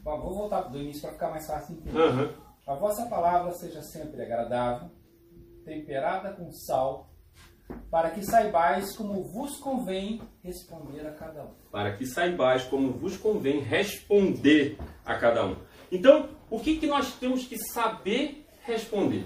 [0.00, 1.98] bom, vou voltar do início para ficar mais fácil entender.
[1.98, 2.32] Uhum.
[2.66, 4.90] A vossa palavra seja sempre agradável,
[5.64, 7.10] temperada com sal,
[7.90, 11.54] para que saibais como vos convém responder a cada um.
[11.70, 15.56] Para que saibais como vos convém responder a cada um.
[15.92, 19.24] Então, o que, que nós temos que saber responder?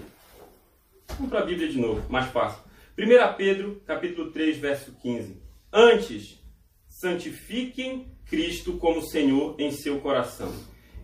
[1.09, 2.63] Vamos para a Bíblia de novo, mais fácil.
[2.97, 5.41] 1 Pedro, capítulo 3, verso 15.
[5.71, 6.39] Antes,
[6.87, 10.53] santifiquem Cristo como Senhor em seu coração.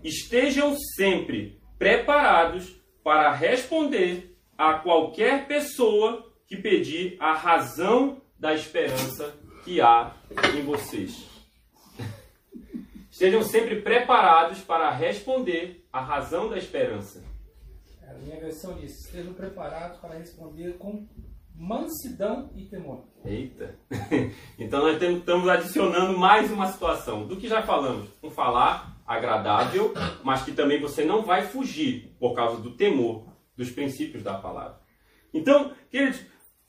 [0.03, 9.82] Estejam sempre preparados para responder a qualquer pessoa que pedir a razão da esperança que
[9.82, 10.16] há
[10.55, 11.35] em vocês.
[13.16, 17.24] Estejam sempre preparados para responder a razão da esperança.
[18.05, 21.07] A minha versão diz: estejam preparados para responder com
[21.55, 23.05] mansidão e temor.
[23.24, 23.80] Eita!
[24.59, 28.09] Então nós estamos adicionando mais uma situação do que já falamos.
[28.22, 33.72] Um falar agradável, mas que também você não vai fugir por causa do temor dos
[33.72, 34.82] princípios da palavra.
[35.34, 36.20] Então, queridos,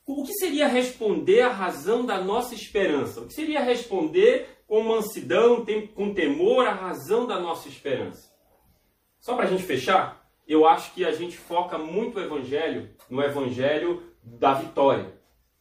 [0.06, 3.20] o que seria responder à razão da nossa esperança?
[3.20, 5.64] O que seria responder com mansidão,
[5.94, 8.30] com temor à razão da nossa esperança?
[9.18, 13.22] Só para a gente fechar, eu acho que a gente foca muito o evangelho no
[13.22, 15.12] evangelho da vitória,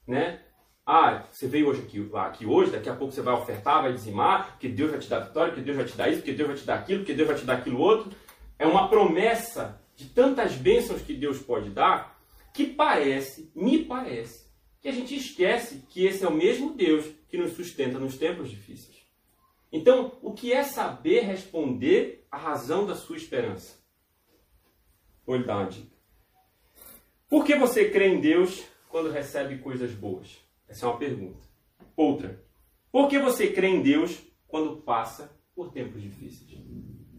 [0.07, 0.41] né?
[0.85, 4.51] Ah, você veio hoje aqui, aqui hoje, daqui a pouco você vai ofertar, vai dizimar,
[4.51, 6.57] porque Deus vai te dar vitória, porque Deus vai te dar isso, porque Deus vai
[6.57, 8.11] te dar aquilo, porque Deus vai te dar aquilo outro.
[8.59, 12.19] É uma promessa de tantas bênçãos que Deus pode dar,
[12.53, 14.45] que parece, me parece,
[14.79, 18.49] que a gente esquece que esse é o mesmo Deus que nos sustenta nos tempos
[18.49, 18.94] difíceis.
[19.75, 23.77] Então, o que é saber responder à razão da sua esperança?
[25.25, 25.93] Vou lhe dar uma dica.
[27.27, 30.37] Por que você crê em Deus quando recebe coisas boas?
[30.65, 31.45] Essa é uma pergunta.
[31.93, 32.41] Outra.
[32.89, 34.17] Por que você crê em Deus
[34.47, 36.57] quando passa por tempos difíceis?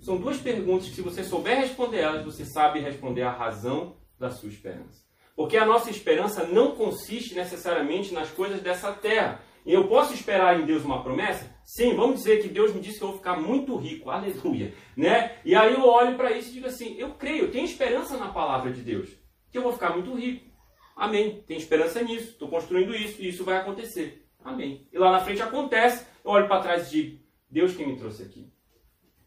[0.01, 4.31] São duas perguntas que, se você souber responder elas, você sabe responder a razão da
[4.31, 5.05] sua esperança.
[5.37, 9.43] Porque a nossa esperança não consiste necessariamente nas coisas dessa terra.
[9.67, 11.53] Eu posso esperar em Deus uma promessa?
[11.65, 14.73] Sim, vamos dizer que Deus me disse que eu vou ficar muito rico, aleluia.
[14.97, 15.39] Né?
[15.45, 18.29] E aí eu olho para isso e digo assim: eu creio, eu tenho esperança na
[18.29, 19.11] palavra de Deus,
[19.51, 20.47] que eu vou ficar muito rico.
[20.95, 21.43] Amém.
[21.47, 24.25] Tenho esperança nisso, estou construindo isso e isso vai acontecer.
[24.45, 24.87] Amém.
[24.93, 28.23] E lá na frente acontece, eu olho para trás e digo: Deus que me trouxe
[28.23, 28.53] aqui.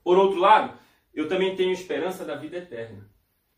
[0.02, 0.80] Por outro lado,
[1.14, 3.10] eu também tenho esperança da vida eterna.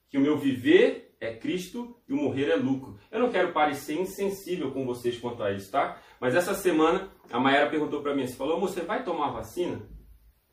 [0.09, 2.97] Que o meu viver é Cristo e o morrer é lucro.
[3.11, 6.01] Eu não quero parecer insensível com vocês quanto a isso, tá?
[6.19, 9.87] Mas essa semana a Mayara perguntou para mim, você falou, você vai tomar vacina?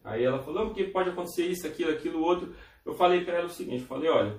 [0.04, 2.54] Aí ela falou, porque pode acontecer isso, aquilo, aquilo, outro.
[2.84, 4.38] Eu falei para ela o seguinte, falei, olha,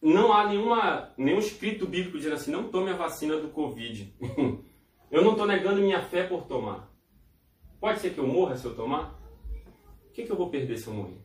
[0.00, 4.14] não há nenhuma, nenhum escrito bíblico dizendo assim, não tome a vacina do Covid.
[5.10, 6.92] eu não estou negando minha fé por tomar.
[7.80, 9.20] Pode ser que eu morra se eu tomar?
[10.08, 11.20] O que, que eu vou perder se eu morrer?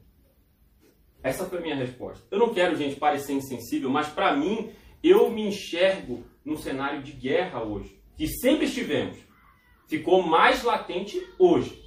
[1.24, 2.26] Essa foi a minha resposta.
[2.30, 4.72] Eu não quero, gente, parecer insensível, mas para mim,
[5.04, 9.18] eu me enxergo num cenário de guerra hoje, que sempre estivemos.
[9.88, 11.84] Ficou mais latente hoje.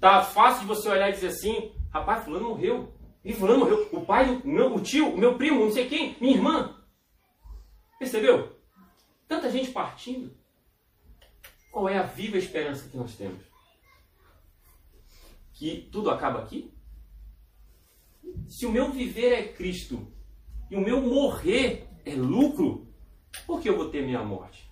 [0.00, 2.94] Tá fácil de você olhar e dizer assim, rapaz, fulano morreu.
[3.24, 3.88] E fulano morreu.
[3.92, 6.76] O pai, o, o tio, o meu primo, não sei quem, minha irmã.
[7.98, 8.56] Percebeu?
[9.28, 10.34] Tanta gente partindo.
[11.70, 13.44] Qual é a viva esperança que nós temos?
[15.52, 16.72] Que tudo acaba aqui?
[18.48, 20.06] Se o meu viver é Cristo
[20.70, 22.88] e o meu morrer é lucro,
[23.46, 24.70] por que eu vou ter minha morte?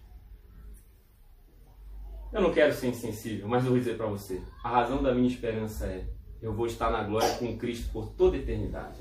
[2.32, 5.28] Eu não quero ser insensível, mas eu vou dizer para você: a razão da minha
[5.28, 6.06] esperança é
[6.40, 9.00] eu vou estar na glória com Cristo por toda a eternidade.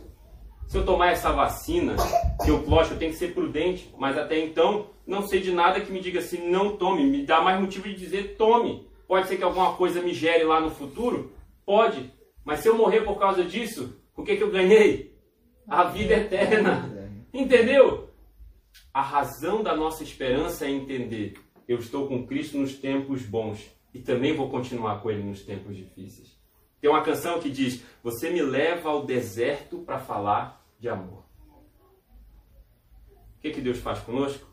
[0.67, 1.95] Se eu tomar essa vacina,
[2.43, 5.79] que eu, lógico, eu tenho que ser prudente, mas até então não sei de nada
[5.79, 7.05] que me diga assim, não tome.
[7.05, 8.87] Me dá mais motivo de dizer tome.
[9.07, 11.31] Pode ser que alguma coisa me gere lá no futuro?
[11.65, 12.11] Pode.
[12.43, 15.15] Mas se eu morrer por causa disso, o que, que eu ganhei?
[15.67, 16.91] A vida eterna.
[17.31, 18.09] Entendeu?
[18.91, 21.35] A razão da nossa esperança é entender:
[21.67, 25.77] eu estou com Cristo nos tempos bons e também vou continuar com Ele nos tempos
[25.77, 26.35] difíceis.
[26.81, 31.23] Tem uma canção que diz: Você me leva ao deserto para falar de amor.
[33.37, 34.47] O que, que Deus faz conosco?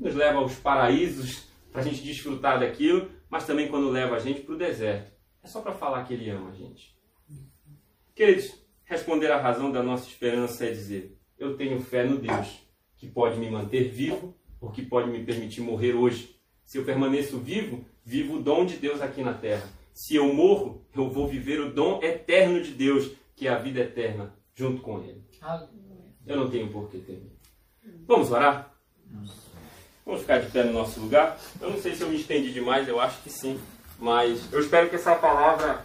[0.00, 4.40] Nos leva aos paraísos para a gente desfrutar daquilo, mas também quando leva a gente
[4.40, 5.12] para o deserto.
[5.42, 6.96] É só para falar que Ele ama a gente.
[8.14, 8.61] Queridos,
[8.92, 12.60] responder a razão da nossa esperança é dizer: Eu tenho fé no Deus
[12.96, 16.36] que pode me manter vivo ou que pode me permitir morrer hoje.
[16.64, 19.66] Se eu permaneço vivo, vivo o dom de Deus aqui na terra.
[19.94, 23.80] Se eu morro, eu vou viver o dom eterno de Deus, que é a vida
[23.80, 25.22] eterna, junto com Ele.
[26.26, 27.32] Eu não tenho por que temer.
[28.06, 28.74] Vamos orar?
[30.04, 31.38] Vamos ficar de pé no nosso lugar?
[31.60, 33.58] Eu não sei se eu me estendi demais, eu acho que sim.
[33.98, 35.84] Mas eu espero que essa palavra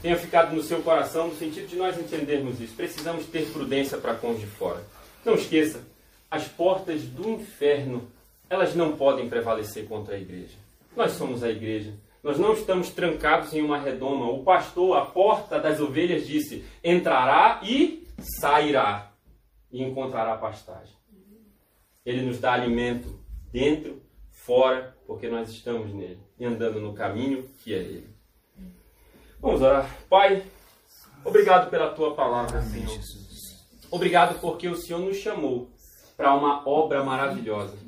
[0.00, 2.74] tenha ficado no seu coração, no sentido de nós entendermos isso.
[2.74, 4.82] Precisamos ter prudência para com os de fora.
[5.24, 5.82] Não esqueça,
[6.30, 8.08] as portas do inferno,
[8.48, 10.56] elas não podem prevalecer contra a igreja.
[10.96, 11.94] Nós somos a igreja.
[12.22, 14.30] Nós não estamos trancados em uma redoma.
[14.30, 18.06] O pastor, a porta das ovelhas, disse: entrará e
[18.40, 19.12] sairá
[19.70, 20.96] e encontrará pastagem.
[22.04, 23.18] Ele nos dá alimento
[23.52, 28.17] dentro, fora, porque nós estamos nele e andando no caminho que é ele.
[29.40, 29.88] Vamos orar.
[30.10, 30.42] Pai,
[31.24, 32.98] obrigado pela tua palavra, Senhor.
[33.90, 35.70] Obrigado porque o Senhor nos chamou
[36.16, 37.78] para uma obra maravilhosa.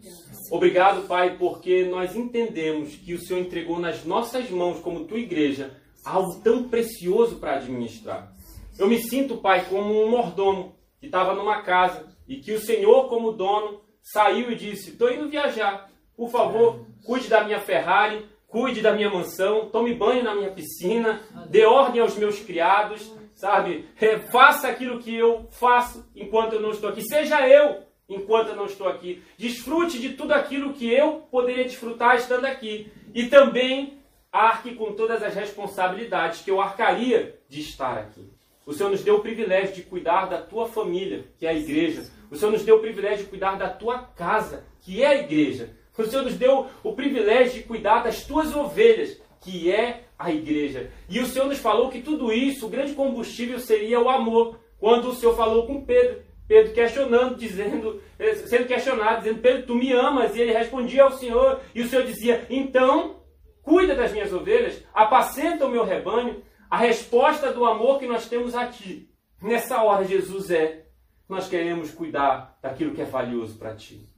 [0.51, 5.77] Obrigado, Pai, porque nós entendemos que o Senhor entregou nas nossas mãos, como tua igreja,
[6.05, 8.33] algo tão precioso para administrar.
[8.79, 13.09] Eu me sinto, Pai, como um mordomo que estava numa casa e que o Senhor,
[13.09, 15.91] como dono, saiu e disse: Estou indo viajar.
[16.17, 21.21] Por favor, cuide da minha Ferrari, cuide da minha mansão, tome banho na minha piscina,
[21.49, 23.89] dê ordem aos meus criados, sabe?
[24.31, 27.03] Faça aquilo que eu faço enquanto eu não estou aqui.
[27.03, 29.23] Seja eu enquanto eu não estou aqui.
[29.39, 32.93] Desfrute de tudo aquilo que eu poderia desfrutar estando aqui.
[33.15, 33.99] E também
[34.33, 38.29] arque com todas as responsabilidades que eu arcaria de estar aqui.
[38.67, 42.11] O Senhor nos deu o privilégio de cuidar da tua família, que é a igreja.
[42.31, 45.77] O Senhor nos deu o privilégio de cuidar da tua casa, que é a igreja.
[45.97, 50.91] O Senhor nos deu o privilégio de cuidar das tuas ovelhas, que é a igreja.
[51.09, 54.59] E o Senhor nos falou que tudo isso, o grande combustível seria o amor.
[54.79, 59.75] Quando o Senhor falou com Pedro, Pedro questionando, dizendo, eh, sendo questionado, dizendo, Pedro, tu
[59.75, 60.35] me amas?
[60.35, 63.21] E ele respondia ao Senhor, e o Senhor dizia, então,
[63.63, 66.43] cuida das minhas ovelhas, apacenta o meu rebanho.
[66.69, 69.09] A resposta do amor que nós temos a ti,
[69.41, 70.87] nessa hora, Jesus, é,
[71.29, 74.10] nós queremos cuidar daquilo que é valioso para ti.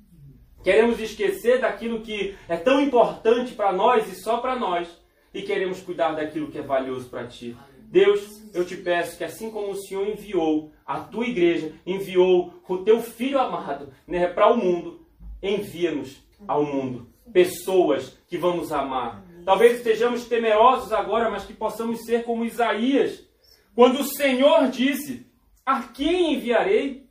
[0.62, 4.88] Queremos esquecer daquilo que é tão importante para nós e só para nós.
[5.34, 7.56] E queremos cuidar daquilo que é valioso para ti.
[7.92, 12.78] Deus, eu te peço que assim como o Senhor enviou a tua igreja, enviou o
[12.78, 15.06] teu filho amado né, para o mundo,
[15.42, 17.08] envia-nos ao mundo.
[17.32, 19.22] Pessoas que vamos amar.
[19.44, 23.26] Talvez estejamos temerosos agora, mas que possamos ser como Isaías,
[23.74, 25.26] quando o Senhor disse:
[25.64, 27.06] A quem enviarei?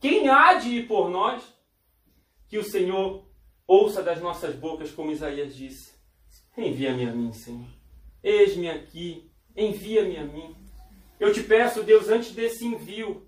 [0.00, 1.42] Quem há de ir por nós?
[2.48, 3.26] Que o Senhor
[3.66, 5.94] ouça das nossas bocas, como Isaías disse:
[6.56, 7.66] Envia-me a mim, Senhor.
[8.22, 10.54] Eis-me aqui, envia-me a mim.
[11.18, 13.26] Eu te peço, Deus, antes desse envio,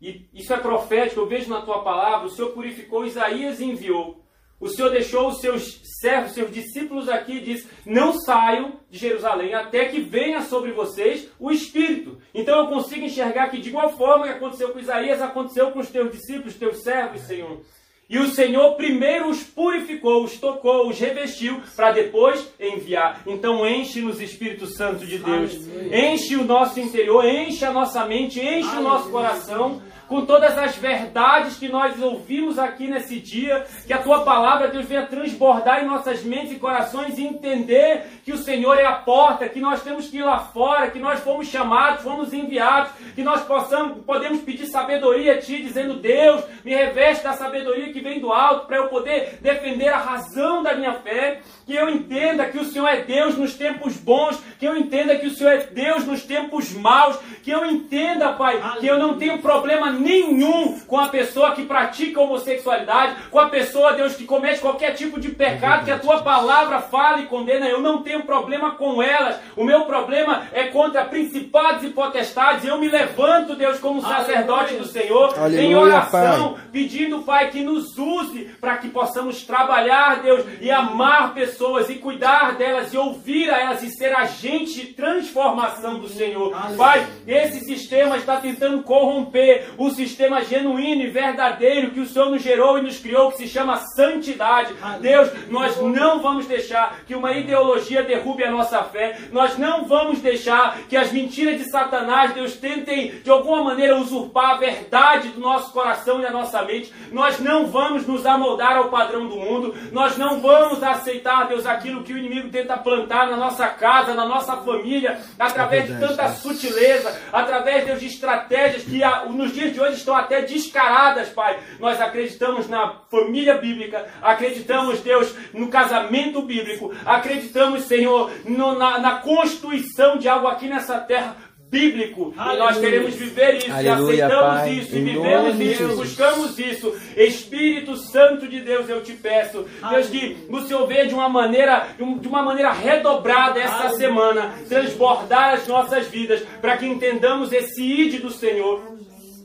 [0.00, 4.24] e isso é profético, eu vejo na tua palavra, o Senhor purificou Isaías e enviou.
[4.58, 9.54] O Senhor deixou os seus servos, seus discípulos aqui e diz: Não saiam de Jerusalém
[9.54, 12.20] até que venha sobre vocês o Espírito.
[12.34, 15.88] Então eu consigo enxergar que, de igual forma que aconteceu com Isaías, aconteceu com os
[15.88, 17.62] teus discípulos, teus servos, Senhor.
[18.10, 23.22] E o Senhor primeiro os purificou, os tocou, os revestiu, para depois enviar.
[23.24, 25.52] Então enche-nos Espírito Santo de Deus.
[25.92, 29.80] Enche o nosso interior, enche a nossa mente, enche o nosso coração
[30.10, 34.84] com todas as verdades que nós ouvimos aqui nesse dia, que a tua palavra, Deus,
[34.84, 39.48] venha transbordar em nossas mentes e corações e entender que o Senhor é a porta,
[39.48, 43.42] que nós temos que ir lá fora, que nós fomos chamados, fomos enviados, que nós
[43.42, 48.32] possamos, podemos pedir sabedoria a Ti, dizendo, Deus, me reveste da sabedoria que vem do
[48.32, 51.40] alto, para eu poder defender a razão da minha fé,
[51.70, 55.28] que eu entenda que o Senhor é Deus nos tempos bons, que eu entenda que
[55.28, 59.38] o Senhor é Deus nos tempos maus, que eu entenda, Pai, que eu não tenho
[59.38, 64.94] problema nenhum com a pessoa que pratica homossexualidade, com a pessoa, Deus, que comete qualquer
[64.94, 67.68] tipo de pecado, que a tua palavra fala e condena.
[67.68, 69.36] Eu não tenho problema com elas.
[69.56, 72.64] O meu problema é contra principados e potestades.
[72.64, 76.62] Eu me levanto, Deus, como sacerdote do Senhor, Aleluia, em oração, Pai.
[76.72, 81.59] pedindo, Pai, que nos use para que possamos trabalhar, Deus, e amar pessoas
[81.90, 86.56] e cuidar delas e ouvir a elas e ser agente de transformação do Senhor.
[86.74, 92.42] Pai, esse sistema está tentando corromper o sistema genuíno e verdadeiro que o Senhor nos
[92.42, 94.72] gerou e nos criou, que se chama santidade.
[95.00, 99.18] Deus, nós não vamos deixar que uma ideologia derrube a nossa fé.
[99.30, 104.52] Nós não vamos deixar que as mentiras de Satanás, Deus, tentem de alguma maneira usurpar
[104.52, 106.90] a verdade do nosso coração e da nossa mente.
[107.12, 109.74] Nós não vamos nos amoldar ao padrão do mundo.
[109.92, 114.24] Nós não vamos aceitar, Deus, aquilo que o inimigo tenta plantar na nossa casa, na
[114.26, 119.80] nossa família, através de tanta sutileza, através, Deus, de estratégias que ah, nos dias de
[119.80, 121.58] hoje estão até descaradas, Pai.
[121.78, 129.12] Nós acreditamos na família bíblica, acreditamos, Deus, no casamento bíblico, acreditamos, Senhor, no- na, na
[129.18, 131.36] constituição de algo aqui nessa terra
[131.70, 132.34] bíblico.
[132.36, 134.70] E nós queremos viver isso, Aleluia, e aceitamos Pai.
[134.72, 135.96] isso, e Em vivemos isso, Jesus.
[135.98, 137.00] buscamos isso.
[137.16, 141.88] Espírito Santo de Deus, eu te peço, Deus, que o Senhor venha de uma maneira,
[141.96, 148.18] de uma maneira redobrada essa semana, transbordar as nossas vidas, para que entendamos esse ide
[148.18, 148.98] do Senhor.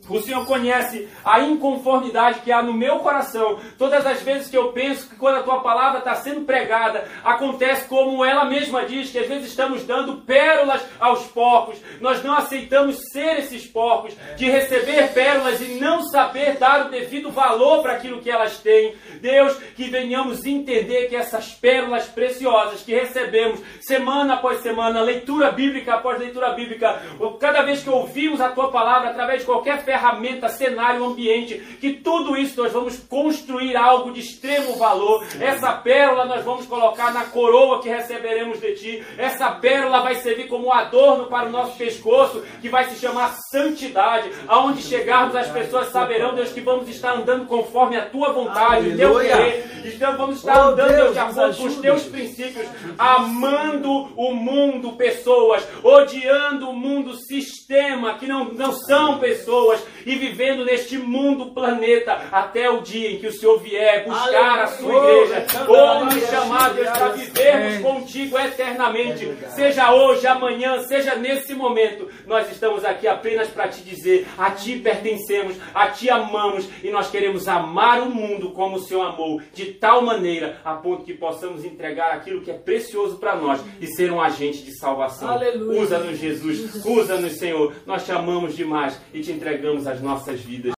[0.10, 3.60] O Senhor conhece a inconformidade que há no meu coração.
[3.78, 7.88] Todas as vezes que eu penso que quando a tua palavra está sendo pregada, acontece
[7.88, 11.78] como ela mesma diz, que às vezes estamos dando pérolas aos porcos.
[12.00, 17.32] Nós não aceitamos ser esses porcos, de receber pérolas e não saber dar o devido
[17.32, 18.96] valor para aquilo que elas têm.
[19.22, 25.96] Deus, que venhamos entender que essas pérolas preciosas que recebemos semana após semana, leitura bíblica
[25.96, 27.02] após leitura bíblica,
[27.40, 32.36] cada vez que ouvimos a tua palavra, através de qualquer ferramenta, cenário, ambiente, que tudo
[32.36, 35.26] isso nós vamos construir algo de extremo valor.
[35.40, 39.04] Essa pérola nós vamos colocar na coroa que receberemos de ti.
[39.18, 43.36] Essa pérola vai servir como um adorno para o nosso pescoço, que vai se chamar
[43.52, 44.30] santidade.
[44.48, 48.98] Aonde chegarmos, as pessoas saberão, Deus, que vamos estar andando conforme a tua vontade, o
[48.98, 49.66] teu querer.
[49.86, 52.68] Então vamos estar Oh, andando, Deus, de acordo com os teus princípios,
[52.98, 60.66] amando o mundo, pessoas, odiando o mundo, sistema, que não, não são pessoas, e vivendo
[60.66, 65.46] neste mundo, planeta, até o dia em que o Senhor vier buscar a sua igreja,
[65.68, 72.52] ou nos chamar, Deus, para vivermos contigo eternamente, seja hoje, amanhã, seja nesse momento, nós
[72.52, 77.48] estamos aqui apenas para te dizer: a ti pertencemos, a ti amamos, e nós queremos
[77.48, 82.12] amar o mundo como o Senhor amou, de tal maneira a ponto que possamos entregar
[82.12, 85.30] aquilo que é precioso para nós e ser um agente de salvação.
[85.80, 87.74] Usa-nos, Jesus, usa-nos, Senhor.
[87.86, 89.32] Nós te amamos demais e te
[89.86, 90.74] as nossas vidas.